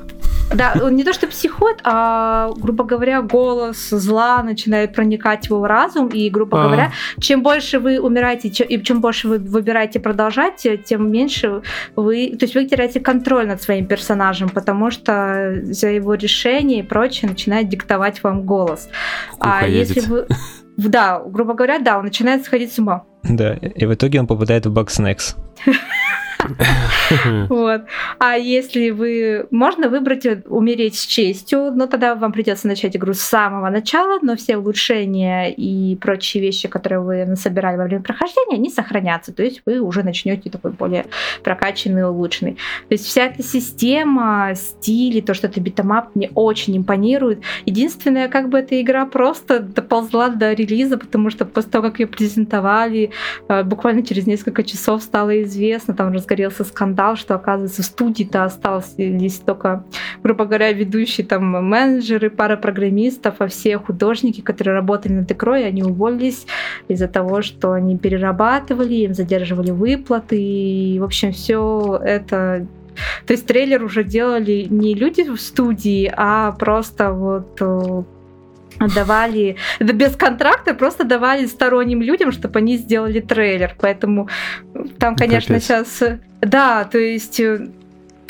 [0.53, 5.65] Да, он не то что психует, а, грубо говоря, голос зла начинает проникать в его
[5.65, 6.65] разум, и, грубо А.
[6.65, 11.61] говоря, чем больше вы умираете, и чем больше вы выбираете продолжать, тем меньше
[11.95, 12.35] вы...
[12.37, 17.29] То есть вы теряете контроль над своим персонажем, потому что за его решение и прочее
[17.29, 18.89] начинает диктовать вам голос.
[19.31, 20.07] Кукуха А если едет.
[20.09, 20.27] вы...
[20.77, 23.03] Да, грубо говоря, да, он начинает сходить с ума.
[23.23, 25.35] Да, и в итоге он попадает в Bugsnax.
[27.49, 27.81] Вот.
[28.19, 29.47] А если вы...
[29.51, 34.19] Можно выбрать э, умереть с честью, но тогда вам придется начать игру с самого начала,
[34.21, 39.33] но все улучшения и прочие вещи, которые вы насобирали во время прохождения, они сохранятся.
[39.33, 41.05] То есть вы уже начнете такой более
[41.43, 42.53] прокачанный, улучшенный.
[42.53, 47.41] То есть вся эта система, стиль, то, что это битэмап, мне очень импонирует.
[47.65, 52.07] Единственное, как бы эта игра просто доползла до релиза, потому что после того, как ее
[52.07, 53.11] презентовали,
[53.47, 58.91] э, буквально через несколько часов стало известно, там разгорелся скандал, что, оказывается, в студии-то остался
[58.91, 59.83] здесь только,
[60.23, 65.83] грубо говоря, ведущие там менеджеры, пара программистов, а все художники, которые работали над игрой, они
[65.83, 66.45] уволились
[66.87, 72.67] из-за того, что они перерабатывали, им задерживали выплаты, и, в общем, все это
[73.25, 78.03] то есть трейлер уже делали не люди в студии, а просто вот э,
[78.87, 83.75] давали, да без контракта, просто давали сторонним людям, чтобы они сделали трейлер.
[83.79, 84.29] Поэтому
[84.99, 85.63] там, конечно, Капец.
[85.67, 86.03] сейчас...
[86.41, 87.39] Да, то есть...
[87.39, 87.67] э,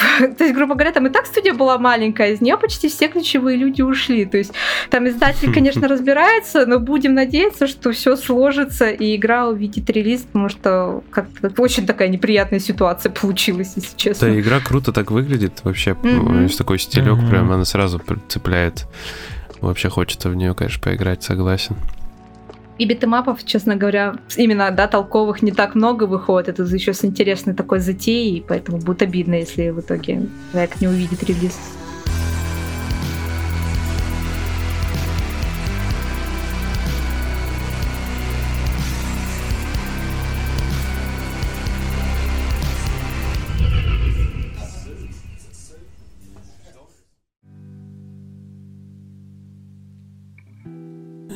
[0.38, 3.56] То есть, грубо говоря, там и так студия была маленькая, из нее почти все ключевые
[3.56, 4.26] люди ушли.
[4.26, 4.52] То есть
[4.90, 10.50] там издатель, конечно, разбирается, но будем надеяться, что все сложится и игра увидит релиз, потому
[10.50, 14.28] что как-то очень такая неприятная ситуация получилась, если честно.
[14.28, 15.96] Да, игра круто так выглядит вообще.
[16.50, 17.30] С такой стилек Мгм.
[17.30, 18.88] прям она сразу цепляет.
[19.62, 21.76] Вообще хочется в нее, конечно, поиграть, согласен.
[22.78, 26.50] И битэмапов, честно говоря, именно, да, толковых не так много выходит.
[26.50, 31.24] Это еще с интересной такой затеей, поэтому будет обидно, если в итоге человек не увидит
[31.24, 31.60] релиз.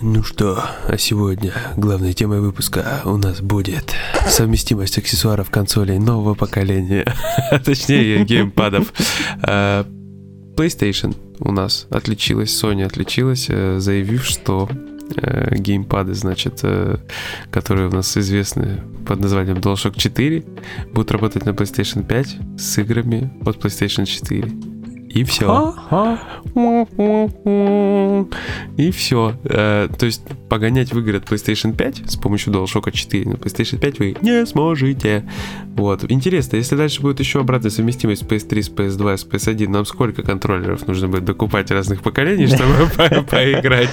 [0.08, 3.96] Ну что, а сегодня главной темой выпуска у нас будет
[4.28, 7.12] совместимость аксессуаров консолей нового поколения,
[7.65, 8.94] точнее геймпадов.
[9.41, 9.84] А,
[10.56, 14.70] PlayStation у нас отличилась, Sony отличилась, э, заявив, что
[15.15, 16.98] э, геймпады, значит, э,
[17.50, 20.46] которые у нас известны под названием DualShock 4,
[20.94, 24.75] будут работать на PlayStation 5 с играми от PlayStation 4.
[25.15, 25.45] И все.
[28.75, 29.34] И все.
[29.45, 33.80] Э, то есть погонять в игры от PlayStation 5 с помощью DualShock 4 на PlayStation
[33.80, 35.23] 5 вы не сможете.
[35.78, 36.04] Вот.
[36.12, 40.21] Интересно, если дальше будет еще обратная совместимость с PS3, с PS2, с PS1, нам сколько
[40.21, 42.89] контроллеров нужно будет докупать разных поколений, чтобы
[43.23, 43.91] поиграть?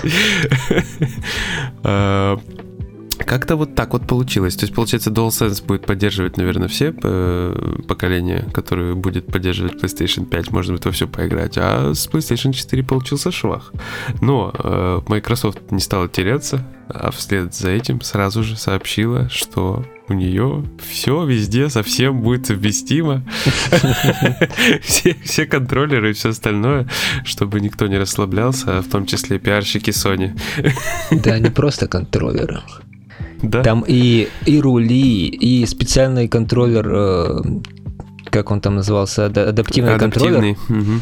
[3.22, 4.56] Э, как-то вот так вот получилось.
[4.56, 10.50] То есть, получается, DualSense будет поддерживать, наверное, все э, поколения, которые будет поддерживать PlayStation 5.
[10.50, 11.56] Можно будет во все поиграть.
[11.56, 13.72] А с PlayStation 4 получился швах.
[14.20, 20.14] Но э, Microsoft не стала теряться, а вслед за этим сразу же сообщила, что у
[20.14, 23.22] нее все везде совсем будет совместимо.
[24.82, 26.88] все, все контроллеры и все остальное,
[27.24, 30.38] чтобы никто не расслаблялся, а в том числе пиарщики Sony.
[31.10, 32.60] да, не просто контроллеры.
[33.42, 33.62] Да?
[33.62, 37.40] Там и, и рули, и специальный контроллер, э,
[38.30, 40.54] как он там назывался, адаптивный, Адаптивный.
[40.54, 40.82] контроллер.
[40.82, 41.00] Угу.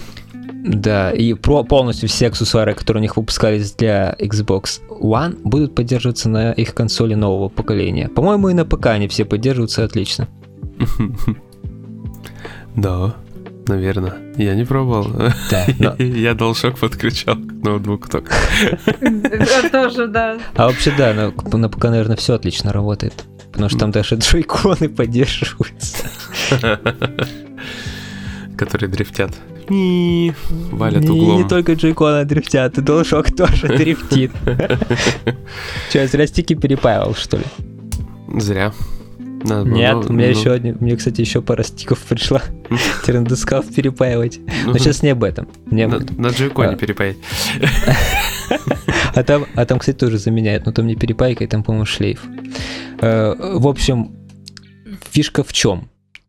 [0.62, 6.28] Да, и про, полностью все аксессуары, которые у них выпускались для Xbox One, будут поддерживаться
[6.28, 8.08] на их консоли нового поколения.
[8.08, 10.28] По-моему, и на ПК они все поддерживаются отлично.
[12.76, 13.16] Да,
[13.66, 14.14] наверное.
[14.36, 15.10] Я не пробовал.
[15.50, 15.94] Да, но...
[15.98, 18.34] Я DualShock подключал к ноутбуку только.
[19.70, 20.38] Тоже, да.
[20.54, 23.24] А вообще, да, на, на ПК, наверное, все отлично работает.
[23.52, 26.06] Потому что там даже джойконы поддерживаются.
[28.56, 29.32] Которые дрифтят.
[29.68, 31.42] Валят углом.
[31.42, 34.32] Не только джойконы дрифтят, и DualShock тоже дрифтит.
[35.92, 37.44] Че, зря стики перепаивал, что ли?
[38.36, 38.72] Зря.
[39.42, 40.38] Надо Нет, ну, у меня ну...
[40.38, 42.42] еще один, мне, кстати, еще пара стиков пришла.
[43.36, 44.40] Скаф перепаивать.
[44.66, 45.48] Но сейчас не об этом.
[45.66, 46.76] Не на, на джойконе а.
[46.76, 47.16] перепаять.
[49.14, 52.22] а, там, а там, кстати, тоже заменяют, но там не перепайка, и там, по-моему, шлейф.
[53.00, 54.16] Э, в общем,
[55.10, 55.88] фишка в чем?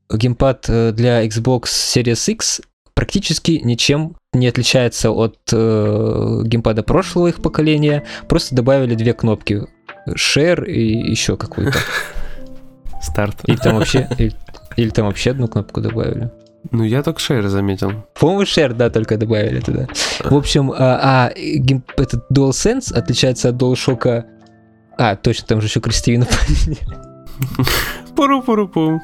[0.10, 2.62] Геймпад э, для Xbox Series X
[2.94, 8.06] практически ничем не отличается от э, геймпада прошлого их поколения.
[8.30, 9.64] Просто добавили две кнопки.
[10.08, 11.78] Share и еще какую-то.
[13.02, 13.38] Старт.
[13.46, 14.34] Или там вообще, или,
[14.78, 16.32] или там вообще одну кнопку добавили.
[16.70, 17.92] Ну, я только share заметил.
[18.20, 19.88] По-моему, share, да, только добавили туда.
[20.24, 24.26] В общем, а, а гейм, этот DualSense отличается от DualShock...
[24.98, 26.78] А, точно, там же еще крестовину поменяли.
[28.16, 29.00] Пуру-пуру-пу.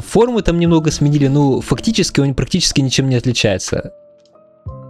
[0.00, 3.92] Формы там немного сменили, но фактически он практически ничем не отличается.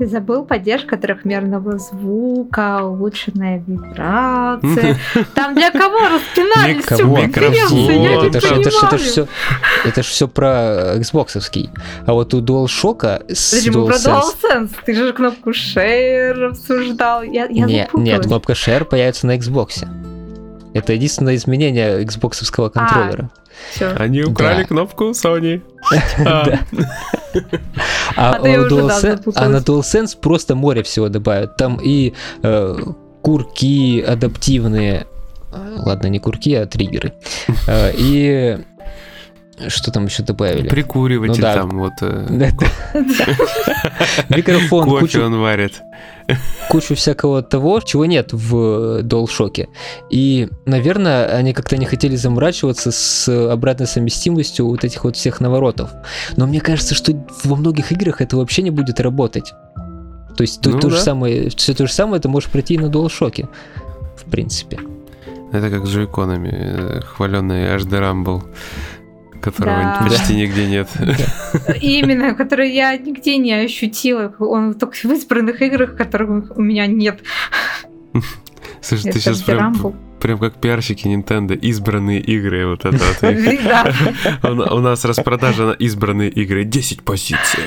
[0.00, 4.96] Ты забыл поддержка трехмерного звука, улучшенная вибрация.
[5.34, 9.28] Там для кого распинались все не это, понимаю.
[9.84, 11.68] Это, ж все про Xbox.
[12.06, 14.70] А вот у DualShock с про DualSense.
[14.86, 17.22] Ты же кнопку Share обсуждал.
[17.22, 19.86] Я, я нет, нет, кнопка Share появится на Xbox.
[20.74, 23.30] Это единственное изменение Xbox контроллера.
[23.34, 23.40] А,
[23.72, 23.88] все.
[23.98, 24.68] Они украли да.
[24.68, 25.62] кнопку Sony.
[28.16, 31.56] А, а, а на DualSense просто море всего добавят.
[31.56, 32.76] Там и э,
[33.22, 35.06] курки адаптивные.
[35.52, 37.14] Ладно, не курки, а триггеры.
[37.68, 38.58] Э, и
[39.68, 40.68] что там еще добавили?
[40.68, 41.54] Прикуриватель ну, да.
[41.54, 41.92] там вот.
[42.00, 42.26] Э...
[44.28, 44.88] Микрофон.
[44.88, 45.82] Кофе он варит.
[46.68, 49.68] Кучу всякого того, чего нет в DualShock.
[50.10, 55.90] И, наверное, они как-то не хотели заморачиваться с обратной совместимостью вот этих вот всех наворотов.
[56.36, 57.12] Но мне кажется, что
[57.44, 59.52] во многих играх это вообще не будет работать.
[60.36, 60.96] То есть ну, то, да.
[60.96, 63.48] же самое, все то же самое ты можешь пройти и на DualShock,
[64.16, 64.78] в принципе.
[65.52, 68.44] Это как с джойконами, э, хваленный HD Rumble
[69.40, 70.06] которого да.
[70.08, 70.88] почти нигде нет.
[71.80, 74.34] Именно, который я нигде не ощутила.
[74.38, 77.22] Он только в избранных играх, которых у меня нет.
[78.80, 79.74] Слушай, это ты сейчас прям,
[80.20, 82.98] прям как пиарщики Nintendo, избранные игры, вот это
[84.42, 84.72] вот.
[84.72, 87.64] У нас распродажа на избранные игры, 10 позиций.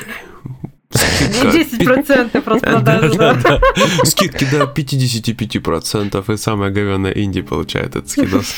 [0.94, 3.60] 10% распродажи, да.
[4.04, 8.56] Скидки до 55%, и самая говенная инди получает этот скидос.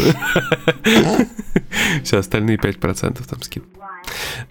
[2.04, 3.64] Все, остальные 5% там скид.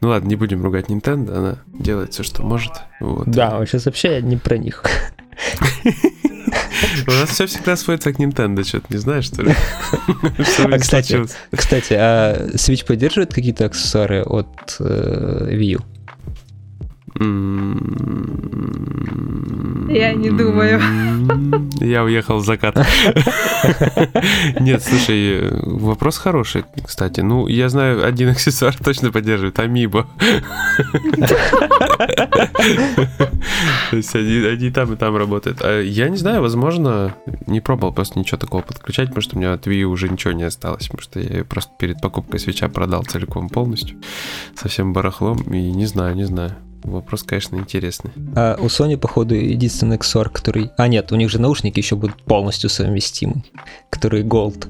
[0.01, 2.73] Ну ладно, не будем ругать Nintendo, она делает все, что может.
[2.99, 3.27] Вот.
[3.27, 4.83] Да, сейчас вообще не про них.
[7.07, 9.53] У нас все всегда сводится к Nintendo, что-то не знаешь, что ли?
[10.71, 15.79] А, кстати, кстати, а Switch поддерживает какие-то аксессуары от э, Wii U?
[19.87, 20.81] Я не думаю.
[21.79, 22.75] Я уехал в закат.
[24.59, 27.21] Нет, слушай, вопрос хороший, кстати.
[27.21, 30.07] Ну, я знаю, один аксессуар точно поддерживает, Амибо.
[33.91, 35.63] То есть они, там и там работают.
[35.83, 37.15] Я не знаю, возможно,
[37.47, 40.43] не пробовал просто ничего такого подключать, потому что у меня от Wii уже ничего не
[40.43, 43.97] осталось, потому что я просто перед покупкой свеча продал целиком полностью,
[44.55, 46.55] совсем барахлом, и не знаю, не знаю.
[46.85, 48.11] Вопрос, конечно, интересный.
[48.35, 50.71] А у Sony, походу, единственный XOR, который...
[50.77, 53.43] А, нет, у них же наушники еще будут полностью совместимы,
[53.89, 54.67] которые Gold.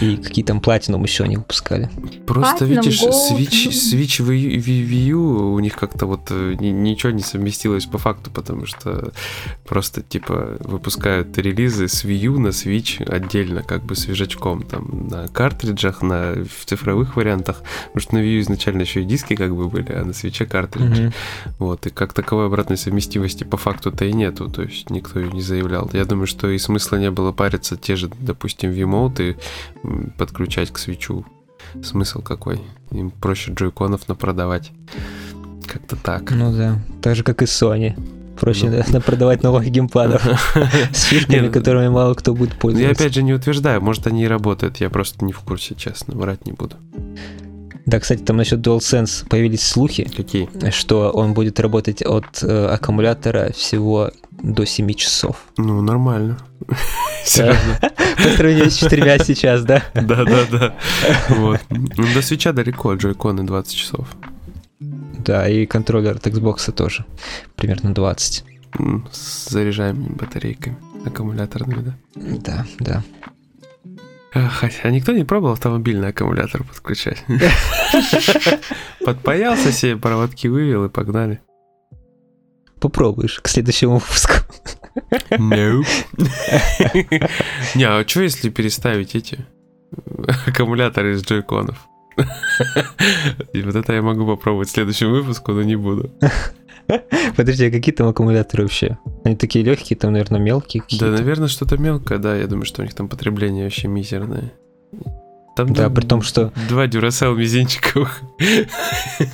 [0.00, 1.90] И какие там Platinum еще они выпускали.
[2.26, 3.30] Просто, Platinum, видишь, Gold.
[3.32, 7.98] Switch, Switch Wii Wii- U, у них как-то вот э, ни- ничего не совместилось по
[7.98, 9.12] факту, потому что
[9.66, 15.28] просто, типа, выпускают релизы с Wii U на Switch отдельно, как бы свежачком, там, на
[15.28, 19.54] картриджах, на в цифровых вариантах, потому что на Wii U изначально еще и диски как
[19.54, 21.02] бы были, а на Switch картриджи.
[21.02, 21.12] Мгм.
[21.58, 25.42] Вот, и как таковой обратной совместимости по факту-то и нету, то есть никто ее не
[25.42, 25.90] заявлял.
[25.92, 29.36] Я думаю, что и смысла не было париться те же, допустим, м,
[30.18, 31.24] подключать к свечу.
[31.82, 32.60] Смысл какой?
[32.90, 34.72] Им проще джойконов напродавать.
[35.66, 36.30] Как-то так.
[36.32, 37.94] Ну да, так же, как и Sony.
[38.38, 38.82] Проще Ну.
[38.90, 40.22] да, продавать новых геймпадов
[40.92, 43.02] с фишками, Не, которыми мало кто будет Я пользоваться.
[43.02, 46.46] опять же не утверждаю, может они и работают, я просто не в курсе, честно, врать
[46.46, 46.76] не буду.
[47.84, 50.48] Да, кстати, там насчет DualSense появились слухи, Какие?
[50.70, 54.10] что он будет работать от э, аккумулятора всего
[54.42, 55.36] до 7 часов.
[55.56, 56.38] Ну, нормально.
[57.24, 57.78] Серьезно.
[58.16, 59.82] По сравнению с четырьмя сейчас, да?
[59.94, 60.74] Да, да, да.
[61.28, 61.60] Вот.
[61.70, 64.08] Ну, до свеча далеко, джойконы 20 часов.
[64.80, 67.04] Да, и контроллер от Xbox тоже
[67.56, 68.44] примерно 20.
[68.78, 71.94] М, С заряжаемыми батарейками аккумуляторными, да.
[72.14, 73.02] Да, да.
[74.32, 77.24] А никто не пробовал автомобильный аккумулятор подключать?
[79.04, 81.40] Подпаялся себе, проводки вывел и погнали.
[82.80, 84.34] Попробуешь к следующему выпуску.
[85.32, 85.84] No.
[87.74, 89.46] Не, а что если переставить эти
[90.46, 91.86] аккумуляторы из джойконов?
[93.52, 96.10] И вот это я могу попробовать в следующем выпуску, но не буду.
[97.36, 98.98] Подожди, а какие там аккумуляторы вообще?
[99.24, 102.36] Они такие легкие, там, наверное, мелкие Да, наверное, что-то мелкое, да.
[102.36, 104.52] Я думаю, что у них там потребление вообще мизерное.
[105.56, 108.22] Там Да, при том, что Два дюрасел мизинчиковых.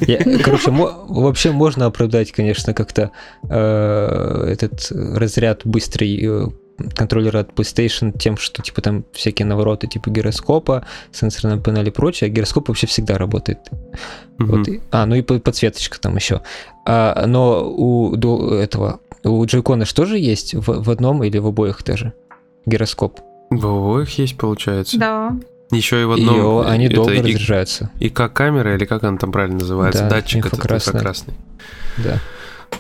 [0.01, 3.11] Я- короче, мо- вообще можно оправдать, конечно, как-то
[3.49, 6.47] э, этот разряд быстрый э,
[6.95, 12.29] контроллера от PlayStation тем, что типа там всякие навороты типа гироскопа, сенсорной панели и прочее,
[12.29, 13.59] а гироскоп вообще всегда работает.
[14.39, 16.43] Вот и- а, ну и по- подсветочка там еще.
[16.87, 21.83] А, но у этого у джойкона что же есть в, в одном или в обоих
[21.85, 22.13] даже
[22.67, 23.21] гироскоп?
[23.51, 24.99] В обоих есть, получается.
[24.99, 25.37] Да.
[25.71, 26.41] Еще и в И одном.
[26.41, 27.91] о, они это долго и- разряжаются.
[27.99, 30.03] ИК-камера, или как она там правильно называется?
[30.05, 30.95] Да, Датчик этот инфракрасная.
[30.95, 31.35] инфракрасный.
[31.99, 32.21] Да.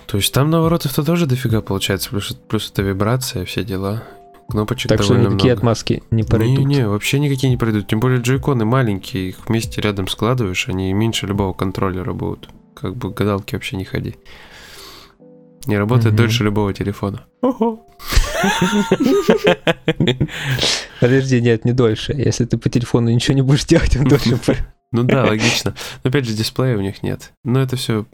[0.07, 4.03] То есть там наворотов-то тоже дофига получается, плюс, плюс это вибрация, все дела.
[4.49, 5.53] Кнопочек Так что никакие много.
[5.55, 6.59] отмазки не пройдут.
[6.59, 7.88] Не-не, вообще никакие не пройдут.
[7.88, 12.49] Тем более джойконы маленькие, их вместе рядом складываешь, они меньше любого контроллера будут.
[12.75, 14.14] Как бы гадалки вообще не ходи.
[15.67, 16.17] Не работает Мгм.
[16.17, 17.25] дольше любого телефона.
[21.01, 22.13] Подожди, нет, не дольше.
[22.13, 24.39] Если ты по телефону ничего не будешь делать, он дольше
[24.93, 25.75] Ну да, логично.
[26.05, 27.33] Но опять же, дисплея у них нет.
[27.45, 28.07] Но это все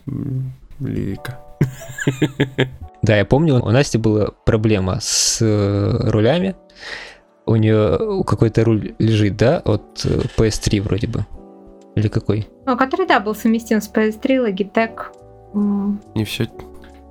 [0.81, 1.39] лирика.
[3.03, 6.55] Да, я помню, у Насти была проблема с э, рулями.
[7.47, 11.27] У нее какой-то руль лежит, да, от э, PS3 вроде бы.
[11.97, 12.47] Или какой?
[12.65, 15.01] Ну, который, да, был совместим с PS3, Logitech.
[16.15, 16.47] Не все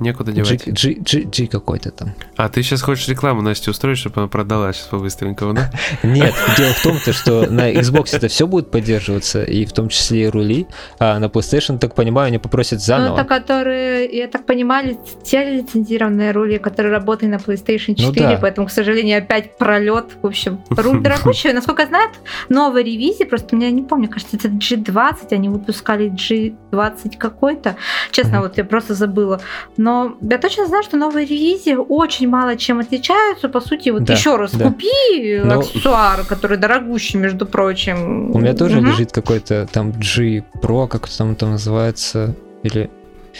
[0.02, 0.66] некуда девать.
[0.68, 2.14] G, G, G какой-то там.
[2.36, 5.72] А ты сейчас хочешь рекламу Насте устроить, чтобы она продала сейчас по-быстренькому, да?
[6.04, 9.90] Нет, дело в том, то, что на Xbox это все будет поддерживаться, и в том
[9.90, 10.68] числе и рули,
[11.00, 13.14] а на PlayStation, так понимаю, они попросят Ну, заново.
[13.20, 18.38] это которые, я так понимаю, те лицензированные рули, которые работают на PlayStation 4, Ну да.
[18.42, 20.06] поэтому, к сожалению, опять пролет.
[20.22, 21.54] В общем, руль дорогущий.
[21.54, 22.10] Насколько я знаю,
[22.50, 27.76] новая ревизия, просто я не помню, кажется, это G20, они выпускали G20 какой-то.
[28.12, 29.40] Честно, вот я просто забыла.
[29.78, 29.91] Но
[30.22, 33.50] я точно знаю, что новые ревизии очень мало чем отличаются.
[33.50, 34.66] По сути, вот Да, еще раз да.
[34.66, 38.32] купи Но- аксессуар, который дорогущий, между прочим.
[38.36, 38.88] У меня тоже Мгм.
[38.92, 42.90] лежит какой-то там G Pro, как там, там называется, или...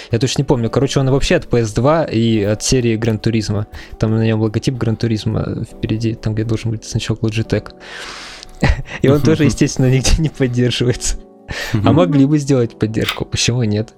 [0.10, 0.70] Я точно не помню.
[0.70, 3.66] Короче, он вообще от PS2 и от серии Gran Turismo.
[4.00, 7.72] Там на нем логотип Gran Turismo впереди, там где должен быть значок Logitech.
[9.02, 11.18] И он тоже, естественно, нигде не поддерживается.
[11.74, 13.94] А могли бы сделать поддержку, почему нет?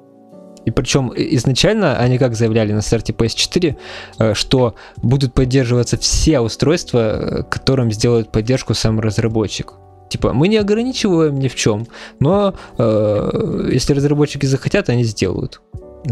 [0.65, 3.76] И причем изначально они как заявляли на старте PS4,
[4.19, 9.73] э, что будут поддерживаться все устройства, э, которым сделают поддержку сам разработчик.
[10.10, 11.88] Типа, мы не ограничиваем ни в чем,
[12.19, 15.62] но э, если разработчики захотят, они сделают.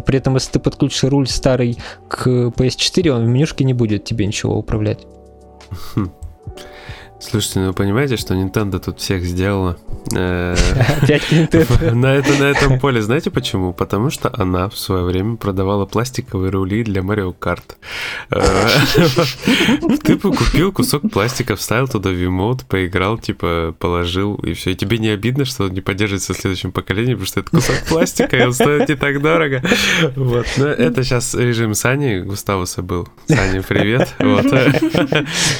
[0.05, 4.25] При этом, если ты подключишь руль старый к PS4, он в менюшке не будет тебе
[4.25, 5.05] ничего управлять.
[7.21, 9.77] Слушайте, ну вы понимаете, что Nintendo тут всех сделала?
[10.15, 10.55] Э,
[11.03, 11.91] Опять Nintendo.
[12.01, 12.99] На, это, на этом поле.
[13.01, 13.73] Знаете почему?
[13.73, 17.75] Потому что она в свое время продавала пластиковые рули для Mario Kart.
[18.31, 24.71] Э, Ты купил кусок пластика, вставил туда вимоут, поиграл, типа, положил, и все.
[24.71, 27.75] И тебе не обидно, что он не поддерживается в следующем поколении, потому что это кусок
[27.87, 29.61] пластика, и он стоит не так дорого.
[30.15, 30.47] Вот.
[30.57, 33.07] Но это сейчас режим Сани, Густавуса был.
[33.27, 34.09] Саня, привет.
[34.17, 34.45] Вот.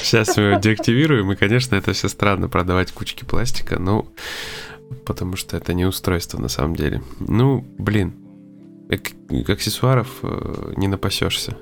[0.02, 4.08] Сейчас мы его деактивируем, и, конечно, это все странно продавать кучки пластика, ну,
[5.06, 7.02] потому что это не устройство на самом деле.
[7.20, 8.14] Ну, блин,
[8.92, 11.58] аксессуаров э, не напасешься.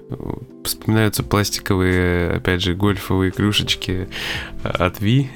[0.64, 4.08] Вспоминаются пластиковые, опять же, гольфовые клюшечки
[4.64, 5.30] э, от Ви.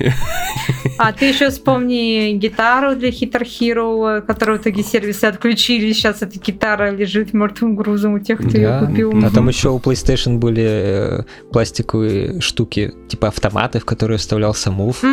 [0.98, 5.92] А ты еще вспомни гитару для Hitter Hero, которую в итоге сервисы отключили.
[5.94, 9.14] Сейчас эта гитара лежит мертвым грузом у тех, кто ее купил.
[9.24, 15.04] А там еще у PlayStation были э, пластиковые штуки, типа автоматы, в которые вставлялся мув.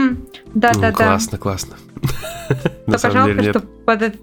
[0.54, 0.92] Да, да, да.
[0.92, 1.76] Классно, классно.
[2.86, 3.56] На самом деле нет.
[3.84, 4.14] Под...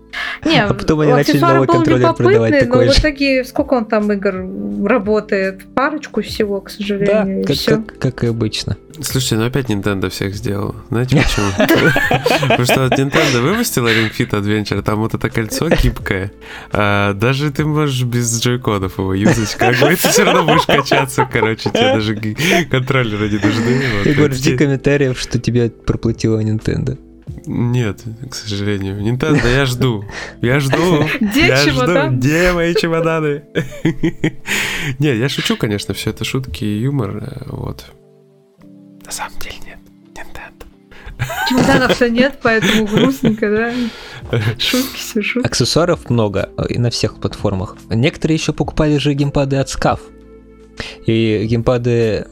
[0.45, 2.97] Не, а потом они начали новый контроллер продавать такой но же.
[2.97, 4.45] в итоге сколько он там игр
[4.86, 5.65] работает?
[5.73, 7.45] Парочку всего, к сожалению.
[7.45, 8.78] Да, как, как, как и обычно.
[9.01, 10.75] Слушайте, ну опять Nintendo всех сделал.
[10.89, 11.51] Знаете почему?
[12.41, 16.32] Потому что Nintendo выпустила Ring Fit Adventure, там вот это кольцо гибкое.
[16.71, 21.28] А даже ты можешь без джойкодов его юзать, как бы ты все равно будешь качаться,
[21.32, 22.15] короче, тебе даже
[22.69, 23.82] контроллеры не нужны.
[24.05, 25.69] Егор, жди комментариев, что тебе
[26.18, 26.97] проплатила Nintendo.
[27.45, 28.99] Нет, к сожалению.
[28.99, 30.03] Nintendo, я жду.
[30.41, 31.03] Я жду.
[31.20, 32.11] Где я чемодан?
[32.11, 32.18] Жду.
[32.18, 33.43] Где мои чемоданы?
[34.99, 37.45] Не, я шучу, конечно, все это шутки и юмор.
[37.47, 37.86] Вот.
[39.05, 39.78] На самом деле нет.
[40.15, 40.65] Nintendo.
[41.49, 43.74] Чемоданов-то нет, поэтому грустненько, да?
[44.57, 45.47] Шутки, все шутки.
[45.47, 47.76] Аксессуаров много и на всех платформах.
[47.89, 49.99] Некоторые еще покупали же геймпады от SCAF.
[51.05, 52.28] И геймпады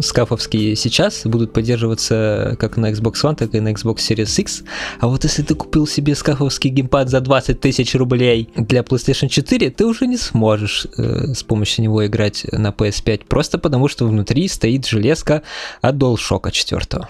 [0.00, 4.64] скафовские сейчас будут поддерживаться как на Xbox One, так и на Xbox Series X.
[5.00, 9.70] А вот если ты купил себе скафовский геймпад за 20 тысяч рублей для PlayStation 4,
[9.70, 14.48] ты уже не сможешь э, с помощью него играть на PS5, просто потому что внутри
[14.48, 15.42] стоит железка
[15.80, 17.08] от DualShock 4.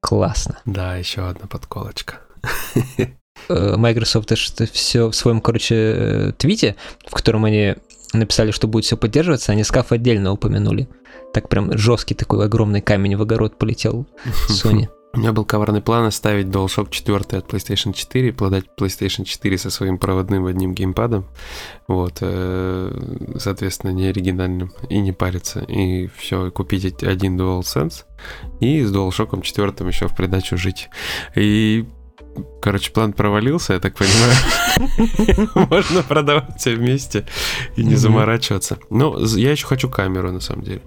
[0.00, 0.58] Классно.
[0.64, 2.20] Да, еще одна подколочка.
[3.48, 6.76] Microsoft это все в своем, короче, твите,
[7.06, 7.76] в котором они
[8.12, 10.88] написали, что будет все поддерживаться, они скаф отдельно упомянули.
[11.32, 14.06] Так прям жесткий такой огромный камень в огород полетел
[14.48, 14.88] Sony.
[15.12, 19.68] У меня был коварный план оставить DualShock 4 от PlayStation 4, продать PlayStation 4 со
[19.68, 21.26] своим проводным одним геймпадом,
[21.88, 28.04] вот, соответственно, не оригинальным, и не париться, и все, купить один DualSense,
[28.60, 30.88] и с DualShock 4 еще в придачу жить.
[31.34, 31.88] И
[32.60, 35.48] Короче, план провалился, я так понимаю.
[35.70, 37.26] Можно продавать все вместе
[37.76, 38.78] и не заморачиваться.
[38.90, 40.82] Но я еще хочу камеру, на самом деле.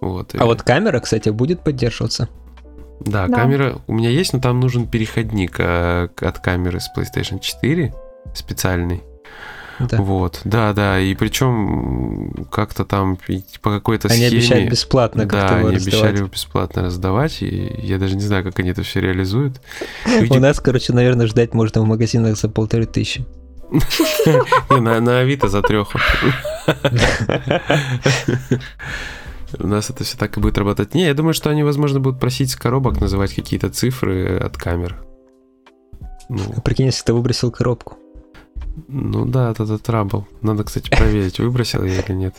[0.00, 2.28] Вот, а вот камера, кстати, будет поддерживаться.
[3.00, 7.40] Да, да, камера у меня есть, но там нужен переходник а, от камеры с PlayStation
[7.40, 7.94] 4
[8.34, 9.02] специальный.
[9.80, 9.96] Да.
[9.98, 13.18] Вот, да, да, и причем как-то там
[13.60, 14.28] по какой-то они схеме...
[14.28, 16.00] Они обещают бесплатно Да, как-то его они раздавать.
[16.00, 19.60] обещали его бесплатно раздавать, и я даже не знаю, как они это все реализуют.
[20.30, 23.24] У нас, короче, наверное, ждать можно в магазинах за полторы тысячи.
[24.70, 25.98] На, на Авито за треху.
[29.58, 30.94] У нас это все так и будет работать.
[30.94, 34.96] Не, я думаю, что они, возможно, будут просить с коробок называть какие-то цифры от камер.
[36.28, 37.96] Ну, Прикинь, если ты выбросил коробку.
[38.88, 40.26] Ну да, это трабл.
[40.42, 42.34] Надо, кстати, проверить, выбросил я или нет.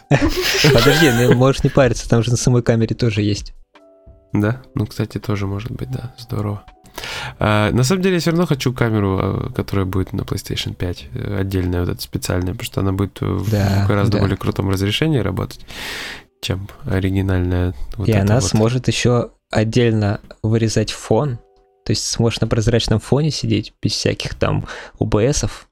[0.73, 3.53] Подожди, ну, можешь не париться, там же на самой камере тоже есть.
[4.33, 4.61] Да?
[4.75, 6.13] Ну, кстати, тоже может быть, да.
[6.17, 6.63] Здорово.
[7.39, 11.09] А, на самом деле, я все равно хочу камеру, которая будет на PlayStation 5,
[11.39, 14.19] отдельная, вот эта специальная, потому что она будет да, в гораздо да.
[14.19, 15.61] более крутом разрешении работать,
[16.41, 17.73] чем оригинальная.
[17.97, 18.43] Вот И она вот.
[18.43, 21.39] сможет еще отдельно вырезать фон,
[21.85, 24.65] то есть сможешь на прозрачном фоне сидеть без всяких там
[24.97, 25.64] УБСов,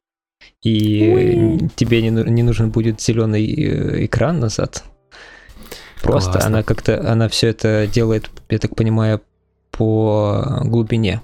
[0.64, 1.70] и Уи.
[1.76, 4.84] тебе не, не нужен будет зеленый экран назад.
[6.02, 6.48] Просто Классно.
[6.48, 9.22] она как-то, она все это делает, я так понимаю,
[9.72, 11.22] по глубине.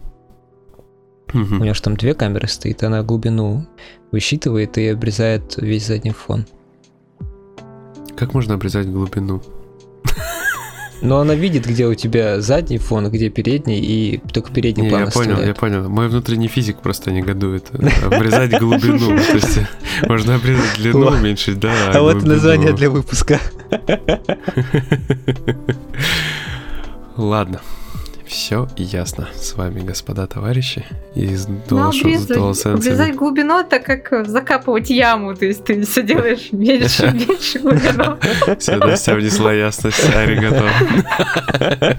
[1.33, 1.55] Угу.
[1.55, 3.65] У нее же там две камеры стоит, она глубину
[4.11, 6.45] высчитывает и обрезает весь задний фон.
[8.15, 9.41] Как можно обрезать глубину?
[11.01, 15.05] Но она видит, где у тебя задний фон, где передний, и только передний не, план
[15.05, 15.55] Я понял, оставляет.
[15.55, 15.89] я понял.
[15.89, 17.71] Мой внутренний физик просто негодует.
[18.03, 19.17] Обрезать глубину.
[19.27, 19.59] То есть
[20.07, 21.71] можно обрезать длину, уменьшить, да.
[21.93, 23.39] А вот название для выпуска.
[27.17, 27.61] Ладно.
[28.29, 29.27] Все ясно.
[29.35, 35.83] С вами, господа товарищи, из ну, обрезать, глубину, так как закапывать яму, то есть ты
[35.83, 38.19] все делаешь меньше, меньше глубину.
[38.59, 40.69] Все, Настя внесла ясность, аригато.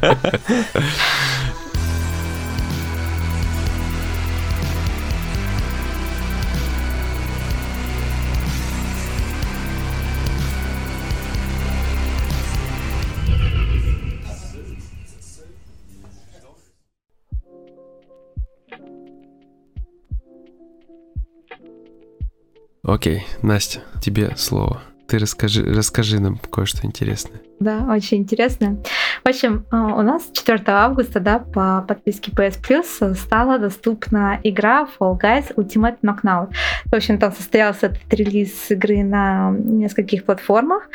[22.82, 24.82] Окей, Настя, тебе слово.
[25.06, 27.40] Ты расскажи, расскажи нам кое-что интересное.
[27.58, 28.82] Да, очень интересно.
[29.24, 34.88] В общем, а, у нас 4 августа да, по подписке PS Plus стала доступна игра
[34.98, 36.52] Fall Guys Ultimate Knockout.
[36.86, 40.88] В общем, там состоялся этот релиз игры на нескольких платформах.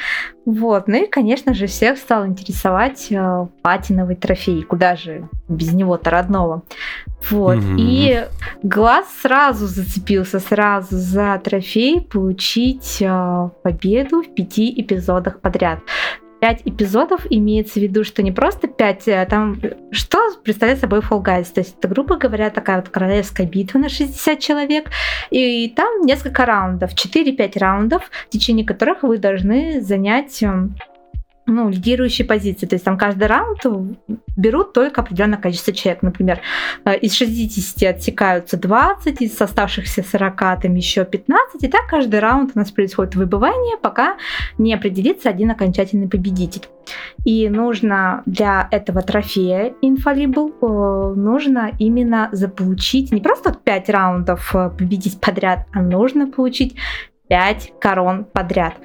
[0.45, 0.87] Вот.
[0.87, 4.63] Ну и, конечно же, всех стал интересовать э, патиновый трофей.
[4.63, 6.63] Куда же без него-то родного?
[7.29, 7.57] Вот.
[7.57, 7.75] Mm-hmm.
[7.79, 8.23] И
[8.63, 15.79] глаз сразу зацепился, сразу за трофей получить э, победу в пяти эпизодах подряд.
[16.45, 21.23] 5 эпизодов имеется в виду, что не просто 5, а там что представляет собой Fall
[21.23, 21.51] Guys.
[21.51, 24.91] То есть это, грубо говоря, такая вот королевская битва на 60 человек,
[25.31, 30.75] и там несколько раундов, 4-5 раундов, в течение которых вы должны занять эм,
[31.47, 32.65] ну, лидирующие позиции.
[32.65, 33.63] То есть там каждый раунд
[34.35, 36.01] берут только определенное количество человек.
[36.01, 36.39] Например,
[36.85, 41.63] э, из 60 отсекаются 20, из оставшихся 40 там еще 15.
[41.63, 44.17] И так каждый раунд у нас происходит выбывание, пока
[44.57, 46.67] не определится один окончательный победитель.
[47.23, 54.69] И нужно для этого трофея Infallible э, нужно именно заполучить не просто 5 раундов э,
[54.69, 56.75] победить подряд, а нужно получить
[57.27, 58.75] 5 корон подряд.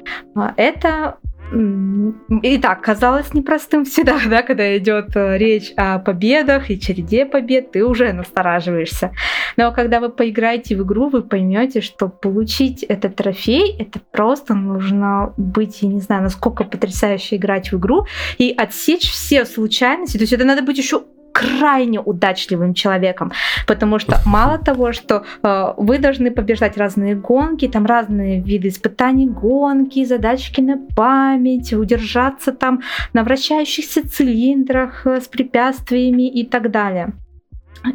[0.56, 1.18] Это
[1.52, 7.72] и так казалось непростым всегда, да, когда идет э, речь о победах и череде побед,
[7.72, 9.12] ты уже настораживаешься.
[9.56, 15.32] Но когда вы поиграете в игру, вы поймете, что получить этот трофей, это просто нужно
[15.36, 18.06] быть, я не знаю, насколько потрясающе играть в игру
[18.38, 20.16] и отсечь все случайности.
[20.16, 21.02] То есть это надо быть еще
[21.40, 23.32] крайне удачливым человеком,
[23.66, 29.26] потому что мало того, что э, вы должны побеждать разные гонки, там разные виды испытаний
[29.26, 32.82] гонки, задачки на память, удержаться там
[33.14, 37.12] на вращающихся цилиндрах э, с препятствиями и так далее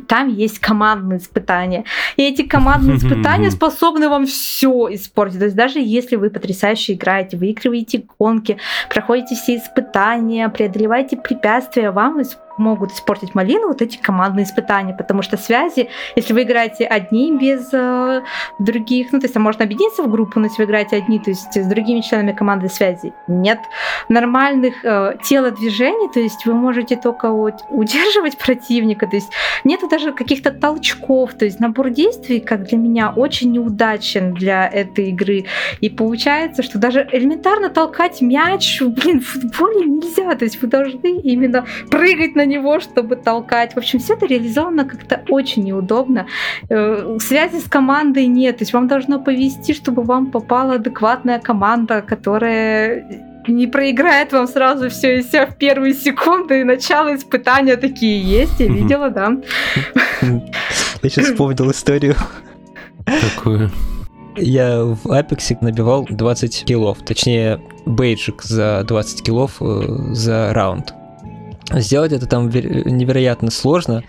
[0.07, 1.85] там есть командные испытания.
[2.15, 5.39] И эти командные испытания способны вам все испортить.
[5.39, 8.57] То есть даже если вы потрясающе играете, выигрываете гонки,
[8.89, 12.21] проходите все испытания, преодолеваете препятствия, вам
[12.57, 17.69] могут испортить малину вот эти командные испытания, потому что связи, если вы играете одни без
[17.73, 18.21] э,
[18.59, 21.29] других, ну то есть там можно объединиться в группу, но если вы играете одни, то
[21.29, 23.59] есть с другими членами команды связи нет
[24.09, 29.31] нормальных э, телодвижений, то есть вы можете только вот удерживать противника, то есть
[29.63, 35.09] нету даже каких-то толчков, то есть набор действий, как для меня, очень неудачен для этой
[35.09, 35.45] игры,
[35.81, 41.19] и получается, что даже элементарно толкать мяч, блин, в футболе нельзя, то есть вы должны
[41.19, 43.73] именно прыгать на него, чтобы толкать.
[43.73, 46.27] В общем, все это реализовано как-то очень неудобно.
[46.69, 48.57] Э, связи с командой нет.
[48.57, 54.89] То есть вам должно повести, чтобы вам попала адекватная команда, которая не проиграет вам сразу
[54.89, 59.37] все и вся в первые секунды, и начало испытания такие есть, я видела, да.
[60.21, 62.15] Я сейчас вспомнил историю.
[63.05, 63.71] Какую?
[64.37, 70.93] Я в Апексе набивал 20 килов, точнее бейджик за 20 килов э, за раунд.
[71.71, 74.03] Сделать это там невероятно сложно,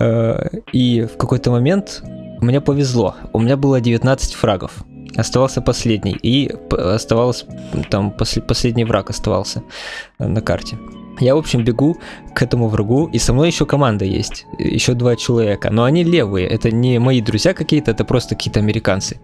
[0.00, 2.02] э, и в какой-то момент
[2.40, 3.14] мне повезло.
[3.32, 4.72] У меня было 19 фрагов.
[5.14, 7.46] Оставался последний, и оставался
[7.90, 9.62] там после, последний враг оставался
[10.18, 10.76] э, на карте.
[11.20, 11.96] Я, в общем, бегу
[12.34, 16.46] к этому врагу, и со мной еще команда есть, еще два человека, но они левые,
[16.46, 19.18] это не мои друзья какие-то, это просто какие-то американцы.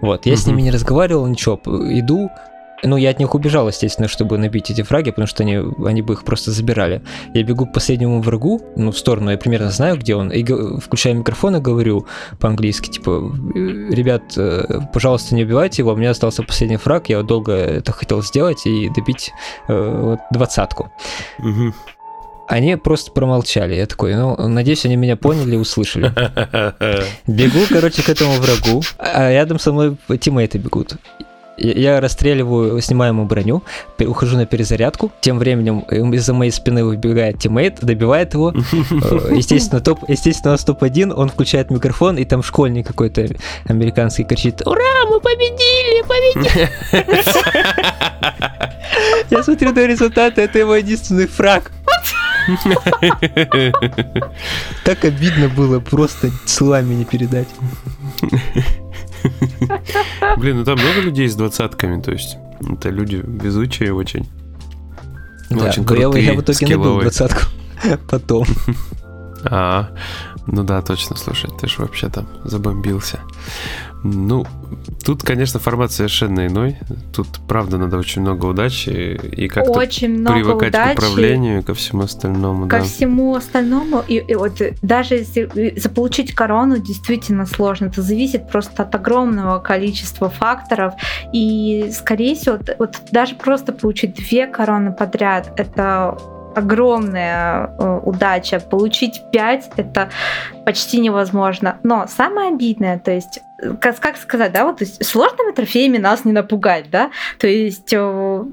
[0.00, 0.36] Вот, я uh-huh.
[0.36, 2.30] с ними не разговаривал, ничего, иду,
[2.82, 6.14] ну, я от них убежал, естественно, чтобы набить эти фраги, потому что они, они бы
[6.14, 7.02] их просто забирали.
[7.32, 10.44] Я бегу к последнему врагу, ну, в сторону, я примерно знаю, где он, и
[10.78, 12.06] включаю микрофон и говорю
[12.40, 17.52] по-английски, типа, ребят, э, пожалуйста, не убивайте его, у меня остался последний фраг, я долго
[17.52, 19.32] это хотел сделать и добить
[19.68, 20.92] э, вот, двадцатку.
[21.38, 21.74] Угу.
[22.46, 23.74] Они просто промолчали.
[23.74, 26.12] Я такой, ну, надеюсь, они меня поняли и услышали.
[27.26, 30.96] Бегу, короче, к этому врагу, а рядом со мной тиммейты бегут.
[31.56, 33.62] Я расстреливаю снимаемую броню,
[34.00, 35.12] ухожу на перезарядку.
[35.20, 35.80] Тем временем
[36.12, 38.52] из-за моей спины выбегает тиммейт, добивает его.
[39.04, 43.26] Э, естественно, топ, естественно, у нас топ-1, он включает микрофон, и там школьник какой-то
[43.66, 46.70] американский кричит «Ура, мы победили, победили!»
[49.30, 51.70] Я смотрю на результаты, это его единственный фраг.
[54.84, 57.48] Так обидно было, просто словами не передать.
[60.38, 64.28] Блин, ну там много людей с двадцатками, то есть это люди везучие очень.
[65.50, 67.42] Да, Очень крутые, я в итоге набил двадцатку
[68.08, 68.46] потом.
[69.44, 69.90] А,
[70.46, 73.20] ну да, точно, слушай, ты же вообще там забомбился.
[74.06, 74.44] Ну,
[75.02, 76.76] тут, конечно, формат совершенно иной.
[77.14, 80.94] Тут, правда, надо очень много удачи и как-то Очень много привыкать удачи.
[80.94, 82.84] к управлению и ко всему остальному, ко да.
[82.84, 84.04] всему остальному.
[84.06, 89.58] И, и вот даже если э, заполучить корону действительно сложно, это зависит просто от огромного
[89.58, 90.92] количества факторов.
[91.32, 96.18] И, скорее всего, вот даже просто получить две короны подряд, это
[96.54, 98.60] огромная э, удача.
[98.60, 100.10] Получить пять это
[100.64, 101.78] почти невозможно.
[101.82, 105.98] Но самое обидное, то есть, э, как, как сказать, да, вот то есть сложными трофеями
[105.98, 108.44] нас не напугать, да, то есть э,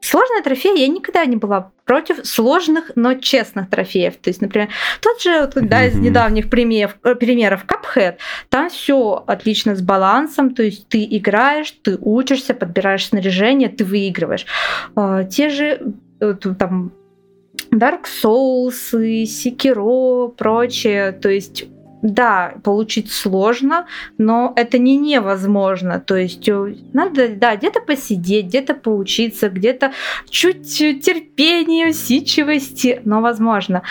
[0.00, 4.16] Сложная трофея, я никогда не была против сложных, но честных трофеев.
[4.16, 4.68] То есть, например,
[5.00, 8.16] тот же, да, из недавних примеров, э, примеров Cuphead,
[8.48, 14.46] там все отлично с балансом, то есть ты играешь, ты учишься, подбираешь снаряжение, ты выигрываешь.
[14.96, 15.80] А, Те же
[16.58, 16.92] там
[17.76, 21.66] Dark Souls, и Sekiro, прочее, то есть
[22.02, 23.86] да, получить сложно,
[24.18, 26.00] но это не невозможно.
[26.00, 29.92] То есть э, надо, да, где-то посидеть, где-то поучиться, где-то
[30.28, 33.82] чуть терпения, усидчивости, но возможно.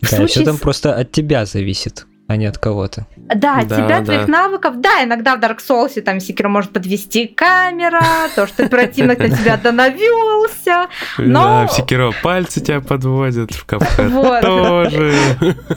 [0.00, 3.06] В Да, случае все там просто от тебя зависит, а не от кого-то.
[3.16, 4.04] Да, Да, тебя, да.
[4.04, 8.02] твоих навыков, да, иногда в Dark Souls там Секiro может подвести камера,
[8.36, 10.88] то, что противник на тебя донавелся.
[11.16, 14.42] Но- Да, в Секиро пальцы тебя подводят, в Cuphead Вот.
[14.42, 15.14] тоже.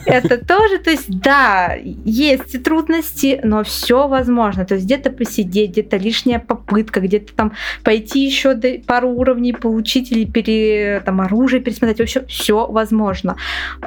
[0.04, 1.74] Это тоже, то есть, да,
[2.04, 4.66] есть и трудности, но все возможно.
[4.66, 8.54] То есть где-то посидеть, где-то лишняя попытка, где-то там пойти еще
[8.86, 11.98] пару уровней получить или пере, там, оружие пересмотреть.
[11.98, 13.36] В общем, все возможно.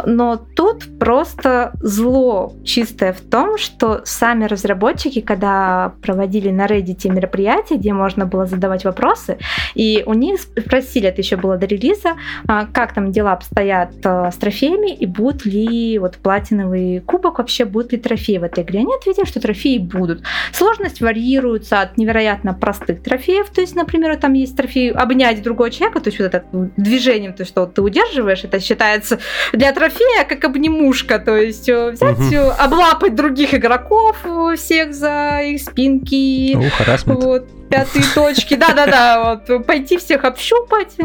[0.04, 7.76] Но тут просто зло чистое в том, что сами разработчики, когда проводили на Reddit мероприятия,
[7.76, 9.38] где можно было задавать вопросы,
[9.76, 12.16] и у них спросили, это еще было до релиза,
[12.48, 17.66] а, как там дела обстоят а, с трофеями и будут ли вот платиновый кубок вообще
[17.66, 18.80] будут ли трофеи в этой игре.
[18.80, 20.24] Они ответили, что трофеи будут.
[20.52, 26.00] Сложность варьируется от невероятно простых трофеев, то есть, например, там есть трофей обнять другого человека,
[26.00, 26.46] то есть вот это
[26.78, 29.20] движением, то что ты удерживаешь, это считается
[29.54, 32.30] для трофея как обнимушка, то есть э, взять, Мгм.
[32.52, 37.24] Облапать других игроков э, всех за их спинки, Ну, харасмент.
[37.24, 40.96] вот, пятые точки, да-да-да, вот, пойти всех общупать,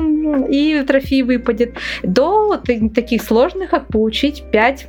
[0.49, 1.75] и трофей выпадет.
[2.03, 2.65] До вот
[2.95, 4.87] таких сложных, как получить 5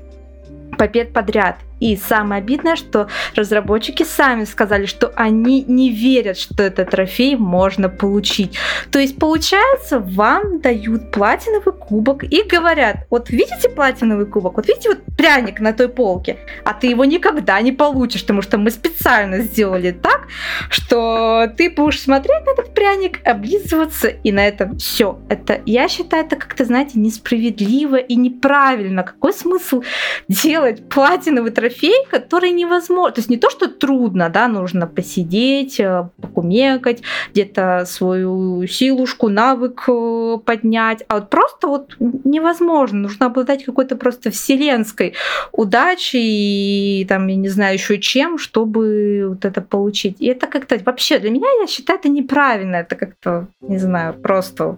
[0.78, 1.58] побед подряд.
[1.82, 7.90] И самое обидное, что разработчики сами сказали, что они не верят, что этот трофей можно
[7.90, 8.58] получить.
[8.92, 14.90] То есть, получается, вам дают платиновый кубок и говорят, вот видите платиновый кубок, вот видите
[14.90, 19.40] вот пряник на той полке, а ты его никогда не получишь, потому что мы специально
[19.40, 20.28] сделали так,
[20.70, 25.20] что ты будешь смотреть на этот пряник, облизываться, и на этом все.
[25.30, 29.02] Это, я считаю, это как-то, знаете, несправедливо и неправильно.
[29.02, 29.82] Какой смысл
[30.28, 31.71] делать платиновый трофей,
[32.10, 33.14] который невозможно.
[33.14, 37.02] То есть не то, что трудно, да, нужно посидеть, э, покумекать,
[37.32, 43.00] где-то свою силушку, навык э, поднять, а вот просто вот невозможно.
[43.00, 45.14] Нужно обладать какой-то просто вселенской
[45.52, 50.18] удачей и там, я не знаю, еще чем, чтобы вот это получить.
[50.20, 52.78] И это как-то вообще для меня, я считаю, это неправильно.
[52.78, 54.78] Это как-то, не знаю, просто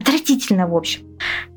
[0.00, 1.02] отвратительно, в общем.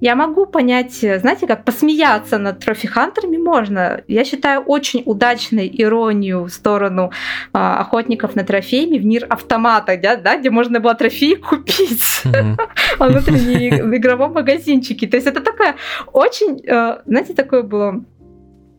[0.01, 4.01] Я могу понять, знаете, как посмеяться над трофи-хантерами можно.
[4.07, 7.11] Я считаю очень удачной иронию в сторону
[7.53, 12.57] а, охотников на трофеями в мир автомата, да, да, где можно было трофеи купить Мгм.
[12.99, 15.07] а внутренней в игровом магазинчике.
[15.07, 15.75] То есть это такая
[16.11, 18.03] очень, э, знаете, такое было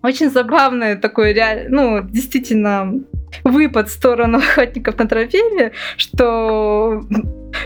[0.04, 3.00] очень забавное такое, реаль- ну, действительно,
[3.42, 7.02] выпад в сторону охотников на трофеями, что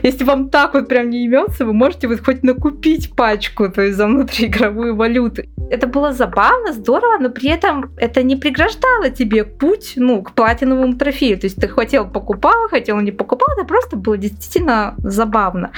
[0.02, 3.96] если вам так вот прям не имется, вы можете вот хоть накупить пачку, то есть
[3.96, 5.42] за внутриигровую валюту.
[5.70, 10.94] Это было забавно, здорово, но при этом это не преграждало тебе путь, ну, к платиновому
[10.94, 11.38] трофею.
[11.38, 15.72] То есть ты хотел покупал, хотел не покупал, это просто было действительно забавно.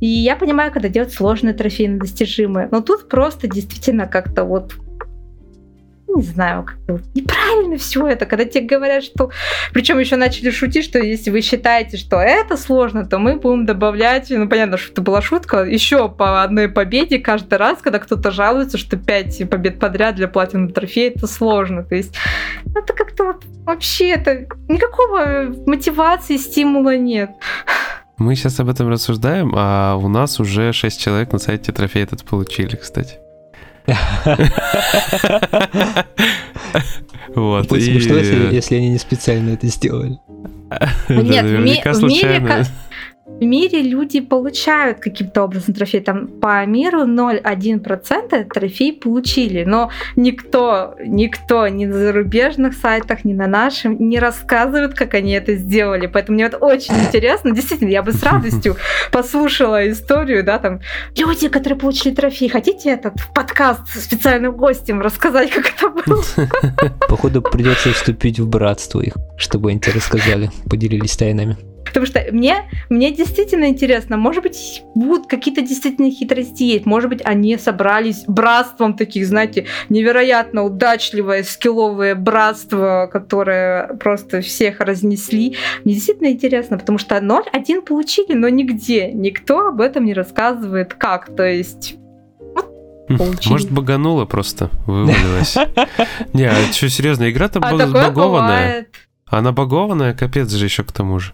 [0.00, 4.74] И я понимаю, когда делать сложные трофеи достижимые, но тут просто действительно как-то вот
[6.14, 9.30] не знаю, вот неправильно все это, когда тебе говорят, что...
[9.72, 14.30] Причем еще начали шутить, что если вы считаете, что это сложно, то мы будем добавлять,
[14.30, 18.78] ну понятно, что это была шутка, еще по одной победе каждый раз, когда кто-то жалуется,
[18.78, 21.82] что 5 побед подряд для платинового трофея это сложно.
[21.82, 22.14] То есть
[22.74, 27.30] это как-то вот вообще это никакого мотивации, стимула нет.
[28.18, 32.24] Мы сейчас об этом рассуждаем, а у нас уже 6 человек на сайте трофей этот
[32.24, 33.18] получили, кстати.
[37.34, 37.68] Вот.
[37.68, 40.18] Будет смешно, если они не специально это сделали.
[41.08, 42.66] Нет, в мире
[43.26, 46.00] в мире люди получают каким-то образом трофей.
[46.00, 49.64] Там по миру 0,1% трофей получили.
[49.64, 55.56] Но никто, никто ни на зарубежных сайтах, ни на нашем не рассказывает, как они это
[55.56, 56.06] сделали.
[56.06, 57.50] Поэтому мне вот очень интересно.
[57.50, 58.76] Действительно, я бы с радостью
[59.12, 60.80] послушала историю, да, там,
[61.16, 66.24] люди, которые получили трофей, хотите этот подкаст с специальным гостем рассказать, как это было?
[67.08, 71.56] Походу, придется вступить в братство их, чтобы они тебе рассказали, поделились тайнами.
[71.86, 77.20] Потому что мне, мне действительно интересно, может быть, будут какие-то действительно хитрости есть, может быть,
[77.24, 85.56] они собрались братством таких, знаете, невероятно удачливое, скилловое братство, которое просто всех разнесли.
[85.84, 91.34] Мне действительно интересно, потому что 0-1 получили, но нигде, никто об этом не рассказывает, как,
[91.34, 91.96] то есть
[93.08, 93.52] Получили.
[93.52, 95.56] Может, баганула просто, вывалилась.
[96.32, 98.86] Не, а что, серьезно, игра-то а была багованная.
[99.26, 101.32] Она багованная, капец же еще к тому же.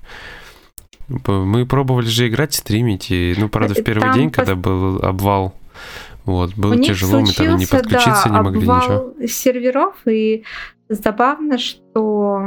[1.26, 5.54] Мы пробовали же играть, стримить, и, ну, правда, в первый там день, когда был обвал,
[6.24, 9.26] вот, было У тяжело, мы там не подключиться да, не могли, ничего.
[9.26, 10.44] серверов, и
[10.88, 12.42] забавно, что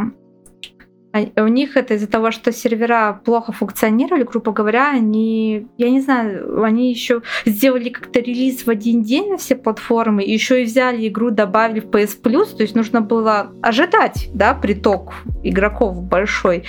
[1.37, 6.63] у них это из-за того, что сервера плохо функционировали, грубо говоря, они, я не знаю,
[6.63, 11.31] они еще сделали как-то релиз в один день на все платформы, еще и взяли игру,
[11.31, 15.13] добавили в PS Plus, то есть нужно было ожидать, да, приток
[15.43, 16.63] игроков большой.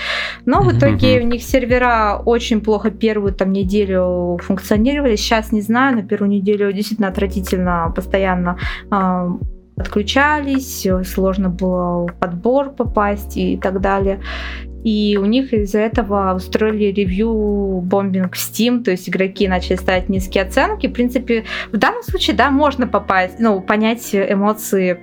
[0.45, 5.97] Но в итоге у них сервера очень плохо первую там неделю функционировали, сейчас не знаю,
[5.97, 8.59] на первую неделю действительно отвратительно постоянно
[8.91, 9.29] а,
[9.77, 14.21] отключались, сложно было в подбор попасть и так далее.
[14.85, 20.09] И у них из-за этого устроили ревью бомбинг в Steam, то есть игроки начали ставить
[20.09, 20.87] низкие оценки.
[20.87, 25.01] В принципе, в данном случае, да, можно попасть, ну, понять эмоции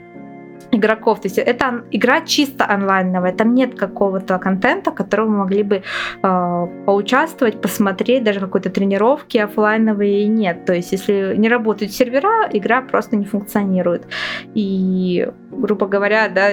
[0.75, 1.21] игроков.
[1.21, 5.83] То есть это игра чисто онлайновая, там нет какого-то контента, которого мы могли бы
[6.23, 10.65] э, поучаствовать, посмотреть, даже какой-то тренировки офлайновые нет.
[10.65, 14.07] То есть если не работают сервера, игра просто не функционирует.
[14.53, 16.51] И, грубо говоря, да,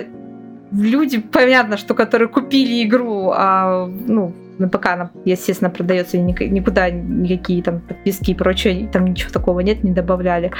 [0.72, 7.62] люди, понятно, что которые купили игру, а, ну, на ПК, она, естественно, продается, никуда никакие
[7.62, 10.52] там подписки и прочее, там ничего такого нет, не добавляли,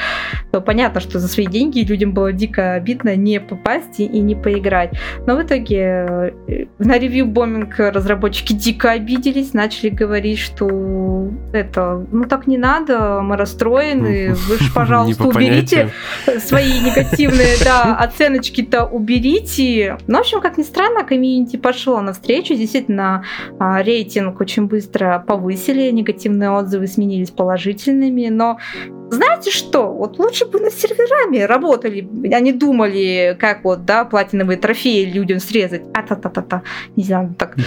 [0.51, 4.35] то понятно, что за свои деньги людям было дико обидно не попасть и, и не
[4.35, 4.93] поиграть.
[5.27, 12.25] Но в итоге э, на ревью боминг разработчики дико обиделись, начали говорить, что это, ну
[12.25, 15.91] так не надо, мы расстроены, вы же, пожалуйста, уберите
[16.39, 19.99] свои негативные, да, оценочки-то уберите.
[20.07, 23.25] Ну, в общем, как ни странно, комьюнити пошло навстречу, действительно,
[23.59, 28.59] а, рейтинг очень быстро повысили, негативные отзывы сменились положительными, но
[29.11, 35.05] знаете что, вот лучше бы над серверами работали, они думали, как вот, да, платиновые трофеи
[35.05, 36.63] людям срезать, а-та-та-та-та,
[36.97, 37.57] не знаю, так.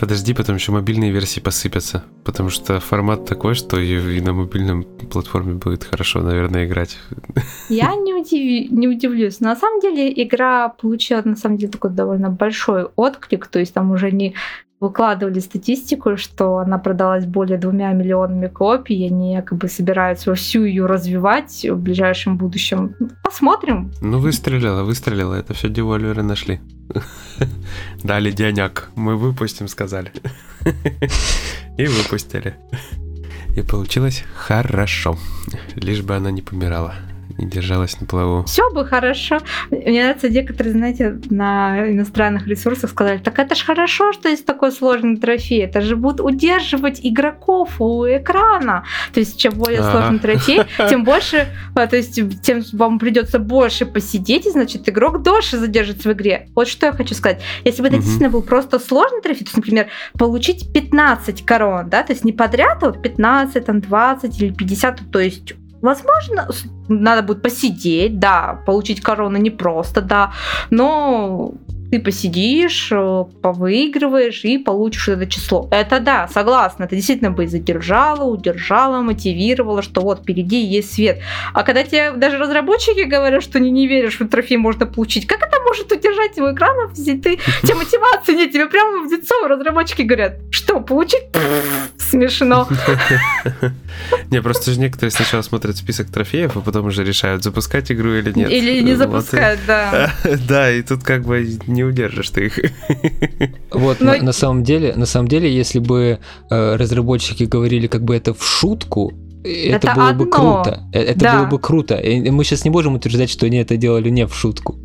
[0.00, 4.84] Подожди, потом еще мобильные версии посыпятся, потому что формат такой, что и, и на мобильном
[4.84, 6.96] платформе будет хорошо, наверное, играть.
[7.68, 9.40] Я не, удиви, не удивлюсь.
[9.40, 13.90] На самом деле игра получила на самом деле такой довольно большой отклик, то есть там
[13.90, 14.34] уже не
[14.80, 20.86] выкладывали статистику, что она продалась более двумя миллионами копий, и они якобы собираются всю ее
[20.86, 22.96] развивать в ближайшем будущем.
[23.22, 23.92] Посмотрим.
[24.00, 25.34] Ну, выстрелила, выстрелила.
[25.34, 26.60] Это все девольверы нашли.
[28.02, 28.90] Дали денег.
[28.96, 30.12] Мы выпустим, сказали.
[31.76, 32.56] И выпустили.
[33.56, 35.18] И получилось хорошо.
[35.74, 36.94] Лишь бы она не помирала
[37.38, 38.44] и держалась на плаву.
[38.44, 39.38] Все бы хорошо.
[39.70, 44.72] Мне нравится некоторые, знаете, на иностранных ресурсах сказали, так это ж хорошо, что есть такой
[44.72, 48.84] сложный трофей, это же будут удерживать игроков у экрана.
[49.12, 49.92] То есть чем более ага.
[49.92, 55.22] сложный трофей, тем больше, а, то есть тем вам придется больше посидеть, и значит игрок
[55.22, 56.48] дольше задержится в игре.
[56.54, 57.40] Вот что я хочу сказать.
[57.64, 58.02] Если бы это угу.
[58.02, 62.32] действительно был просто сложный трофей, то есть, например, получить 15 корон, да, то есть не
[62.32, 66.48] подряд, а вот 15, там 20 или 50, то есть Возможно,
[66.88, 70.32] надо будет посидеть, да, получить корону непросто, да,
[70.70, 71.54] но
[71.90, 75.68] ты посидишь, э, повыигрываешь и получишь это число.
[75.70, 81.20] Это да, согласна, это действительно бы задержало, удержало, мотивировало, что вот впереди есть свет.
[81.52, 85.42] А когда тебе даже разработчики говорят, что не, не веришь, что трофей можно получить, как
[85.42, 90.02] это может удержать его экранов, если ты, тебе мотивации нет, тебе прямо в лицо разработчики
[90.02, 91.24] говорят, что, получить
[91.98, 92.68] смешно.
[94.30, 98.32] Не, просто же некоторые сначала смотрят список трофеев, а потом уже решают, запускать игру или
[98.32, 98.50] нет.
[98.50, 100.12] Или не запускать, да.
[100.48, 102.58] Да, и тут как бы не удержишь ты их.
[103.72, 106.18] Вот, на самом деле, на самом деле, если бы
[106.50, 109.12] э, разработчики говорили как бы это в шутку,
[109.42, 110.24] это, это было одно.
[110.24, 110.88] бы круто.
[110.92, 111.38] Э, это да.
[111.38, 111.96] было бы круто.
[111.96, 114.78] И мы сейчас не можем утверждать, что они это делали не в шутку.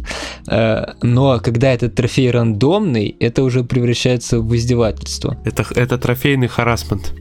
[0.48, 5.38] Э, но когда этот трофей рандомный, это уже превращается в издевательство.
[5.46, 7.14] Это, это трофейный харасмент.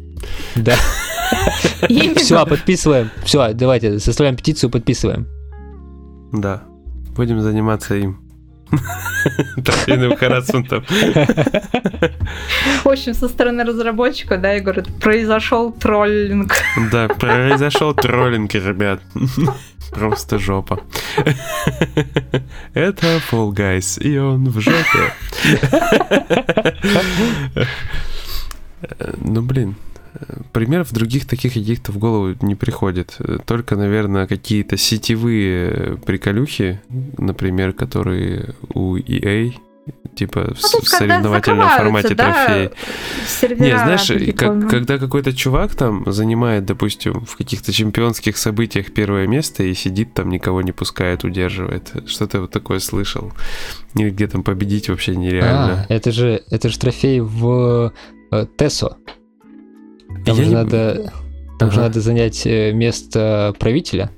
[0.54, 0.74] Да.
[2.16, 3.10] Все, подписываем.
[3.24, 5.26] Все, давайте, составляем петицию, подписываем.
[6.32, 6.62] Да.
[7.16, 8.23] Будем заниматься им.
[9.64, 10.84] Трофейным харасментом.
[12.84, 16.52] В общем, со стороны разработчика, да, Егор, произошел троллинг.
[16.90, 19.00] Да, произошел троллинг, ребят.
[19.90, 20.80] Просто жопа.
[22.72, 25.12] Это Fall Guys, и он в жопе.
[29.18, 29.76] Ну, блин,
[30.52, 33.18] примеров других таких каких-то в голову не приходит.
[33.46, 36.80] Только, наверное, какие-то сетевые приколюхи,
[37.18, 39.54] например, которые у EA
[40.14, 42.70] типа ну, в соревновательном формате да, трофей.
[43.58, 49.62] Не, знаешь, как, когда какой-то чувак там занимает, допустим, в каких-то чемпионских событиях первое место
[49.64, 51.92] и сидит там, никого не пускает, удерживает.
[52.06, 53.32] Что-то вот такое слышал.
[53.94, 55.86] Или где там победить вообще нереально.
[55.88, 57.92] А, это же, это же трофей в
[58.30, 58.96] э, Тесо.
[60.24, 60.54] Там Я же не...
[60.54, 61.12] надо,
[61.58, 61.70] там ага.
[61.70, 64.10] же надо занять э, место правителя.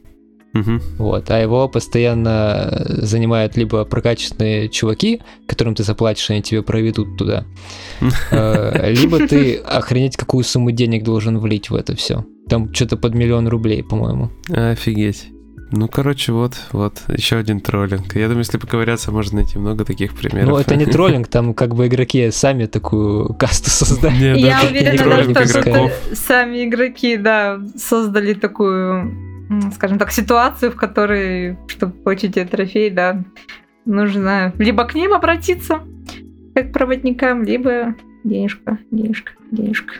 [0.54, 0.80] Угу.
[0.98, 7.44] Вот, а его постоянно занимают либо прокачанные чуваки, которым ты заплатишь, они тебе проведут туда,
[8.30, 12.24] э, либо ты охренеть какую сумму денег должен влить в это все.
[12.48, 14.30] Там что-то под миллион рублей, по-моему.
[14.48, 15.28] Офигеть.
[15.76, 18.16] Ну, короче, вот, вот, еще один троллинг.
[18.16, 20.48] Я думаю, если поковыряться, можно найти много таких примеров.
[20.48, 24.34] Ну, это не троллинг, там как бы игроки сами такую касту создали.
[24.34, 29.12] Не, Я уверена, что сами игроки, да, создали такую,
[29.74, 33.22] скажем так, ситуацию, в которой, чтобы получить этот трофей, да,
[33.84, 35.80] нужно либо к ним обратиться,
[36.54, 39.94] как к проводникам, либо денежка, денежка, денежка.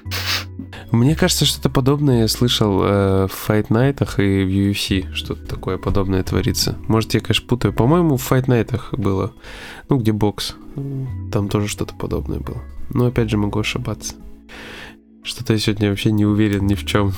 [0.91, 5.13] Мне кажется, что-то подобное я слышал э, в Fight Night и в UFC.
[5.13, 6.77] Что-то такое подобное творится.
[6.89, 7.75] Может, я, конечно, путаю.
[7.75, 9.33] По-моему, в Fight Night было.
[9.89, 10.55] Ну, где бокс.
[11.33, 12.63] Там тоже что-то подобное было.
[12.91, 14.15] Но опять же, могу ошибаться.
[15.27, 17.13] Что-то я сегодня вообще не уверен ни в чем.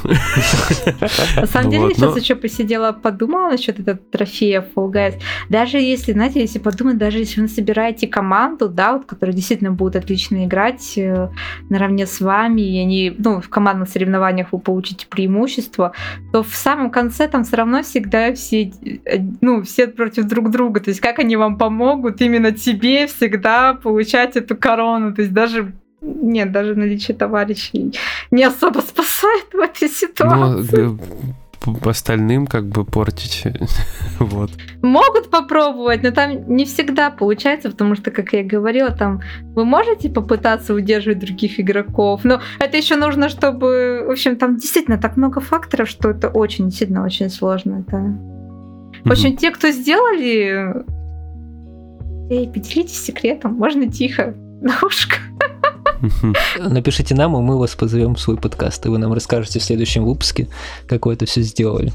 [1.37, 5.21] На самом деле, сейчас еще посидела, подумала насчет этого трофея Fall Guys.
[5.51, 9.97] Даже если, знаете, если подумать, даже если вы собираете команду, да, вот, которая действительно будет
[9.97, 11.29] отлично играть э,
[11.69, 15.93] наравне с вами, и они, ну, в командных соревнованиях вы получите преимущество,
[16.33, 18.73] то в самом конце там все равно всегда все,
[19.05, 20.81] э, ну, все против друг друга.
[20.81, 25.15] То есть как они вам помогут именно тебе всегда получать эту корону.
[25.15, 27.93] То есть даже нет, даже наличие товарищей
[28.31, 30.77] не особо спасает в этой ситуации.
[30.77, 30.99] Ну,
[31.85, 33.45] остальным как бы портить.
[34.19, 34.51] вот.
[34.83, 39.21] Могут попробовать, но там не всегда получается, потому что, как я говорила, там
[39.55, 44.99] вы можете попытаться удерживать других игроков, но это еще нужно, чтобы, в общем, там действительно
[44.99, 47.85] так много факторов, что это очень, действительно очень сложно.
[47.87, 47.97] Это...
[49.05, 50.85] В общем, те, кто сделали,
[52.31, 55.17] эй, поделитесь секретом, можно тихо, на ушко.
[56.59, 60.05] Напишите нам, и мы вас позовем в свой подкаст, и вы нам расскажете в следующем
[60.05, 60.49] выпуске,
[60.87, 61.93] как вы это все сделали.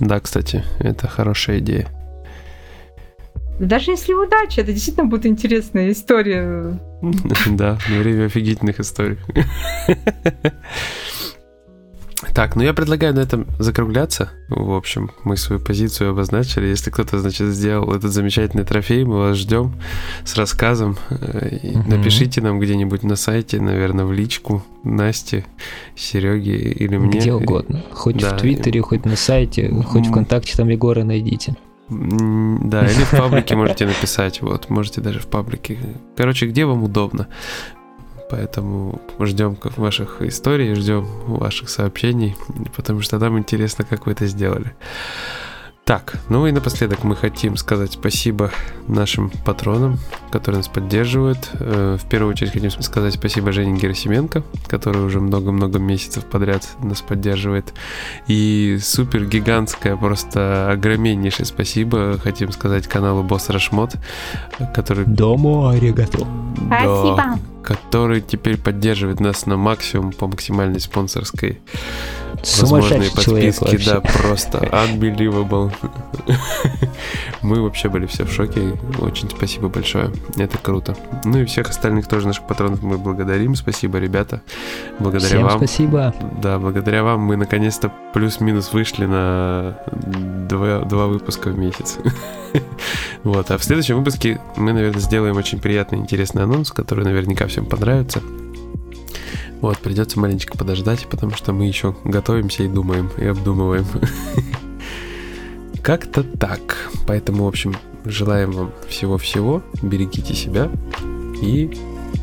[0.00, 1.88] Да, кстати, это хорошая идея.
[3.58, 6.78] Даже если удача, это действительно будет интересная история.
[7.46, 9.18] Да, время офигительных историй.
[12.34, 14.30] Так, ну я предлагаю на этом закругляться.
[14.48, 16.66] В общем, мы свою позицию обозначили.
[16.66, 19.74] Если кто-то, значит, сделал этот замечательный трофей, мы вас ждем
[20.24, 20.96] с рассказом.
[21.10, 21.84] Угу.
[21.88, 25.44] Напишите нам где-нибудь на сайте, наверное, в личку Насте,
[25.94, 27.20] Сереге или мне.
[27.20, 27.84] Где угодно.
[27.92, 28.36] Хоть да.
[28.36, 31.54] в Твиттере, хоть на сайте, хоть ВКонтакте, там Егора найдите.
[31.88, 35.78] Да, или в паблике можете написать, вот, можете даже в паблике.
[36.16, 37.28] Короче, где вам удобно.
[38.28, 42.36] Поэтому ждем ваших историй, ждем ваших сообщений,
[42.76, 44.74] потому что нам интересно, как вы это сделали.
[45.86, 48.50] Так, ну и напоследок мы хотим сказать спасибо
[48.88, 50.00] нашим патронам,
[50.32, 51.48] которые нас поддерживают.
[51.60, 57.02] Э, в первую очередь хотим сказать спасибо Жене Герасименко, который уже много-много месяцев подряд нас
[57.02, 57.72] поддерживает.
[58.26, 63.94] И супер гигантское, просто огромнейшее спасибо хотим сказать каналу Босс Рашмот,
[64.74, 65.04] который...
[65.04, 66.26] Дому аригато.
[66.66, 71.60] Спасибо который теперь поддерживает нас на максимум по максимальной спонсорской
[72.60, 75.72] возможные подписки, да, просто unbelievable.
[77.42, 78.78] Мы вообще были все в шоке.
[79.00, 80.12] Очень спасибо большое.
[80.36, 80.96] Это круто.
[81.24, 83.54] Ну и всех остальных тоже наших патронов мы благодарим.
[83.54, 84.42] Спасибо, ребята.
[84.98, 85.58] Благодаря Всем вам.
[85.58, 86.14] спасибо.
[86.40, 89.78] Да, благодаря вам мы наконец-то плюс-минус вышли на
[90.48, 91.98] два, два выпуска в месяц.
[93.24, 97.66] Вот, а в следующем выпуске мы, наверное, сделаем очень приятный, интересный анонс, который наверняка всем
[97.66, 98.22] понравится.
[99.60, 103.86] Вот, придется маленечко подождать, потому что мы еще готовимся и думаем, и обдумываем.
[105.82, 106.90] Как-то так.
[107.06, 109.62] Поэтому, в общем, желаем вам всего-всего.
[109.82, 110.70] Берегите себя.
[111.40, 111.76] И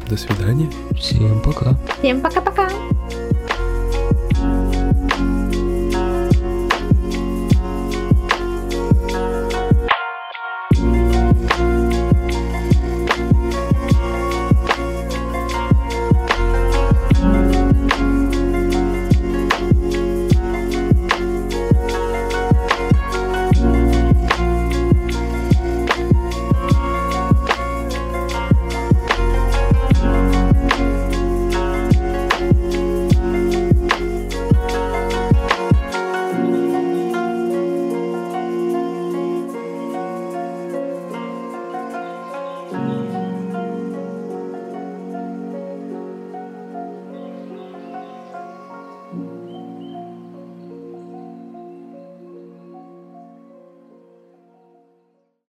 [0.09, 0.69] до свидания.
[0.97, 1.77] Всем пока.
[1.99, 2.69] Всем пока-пока.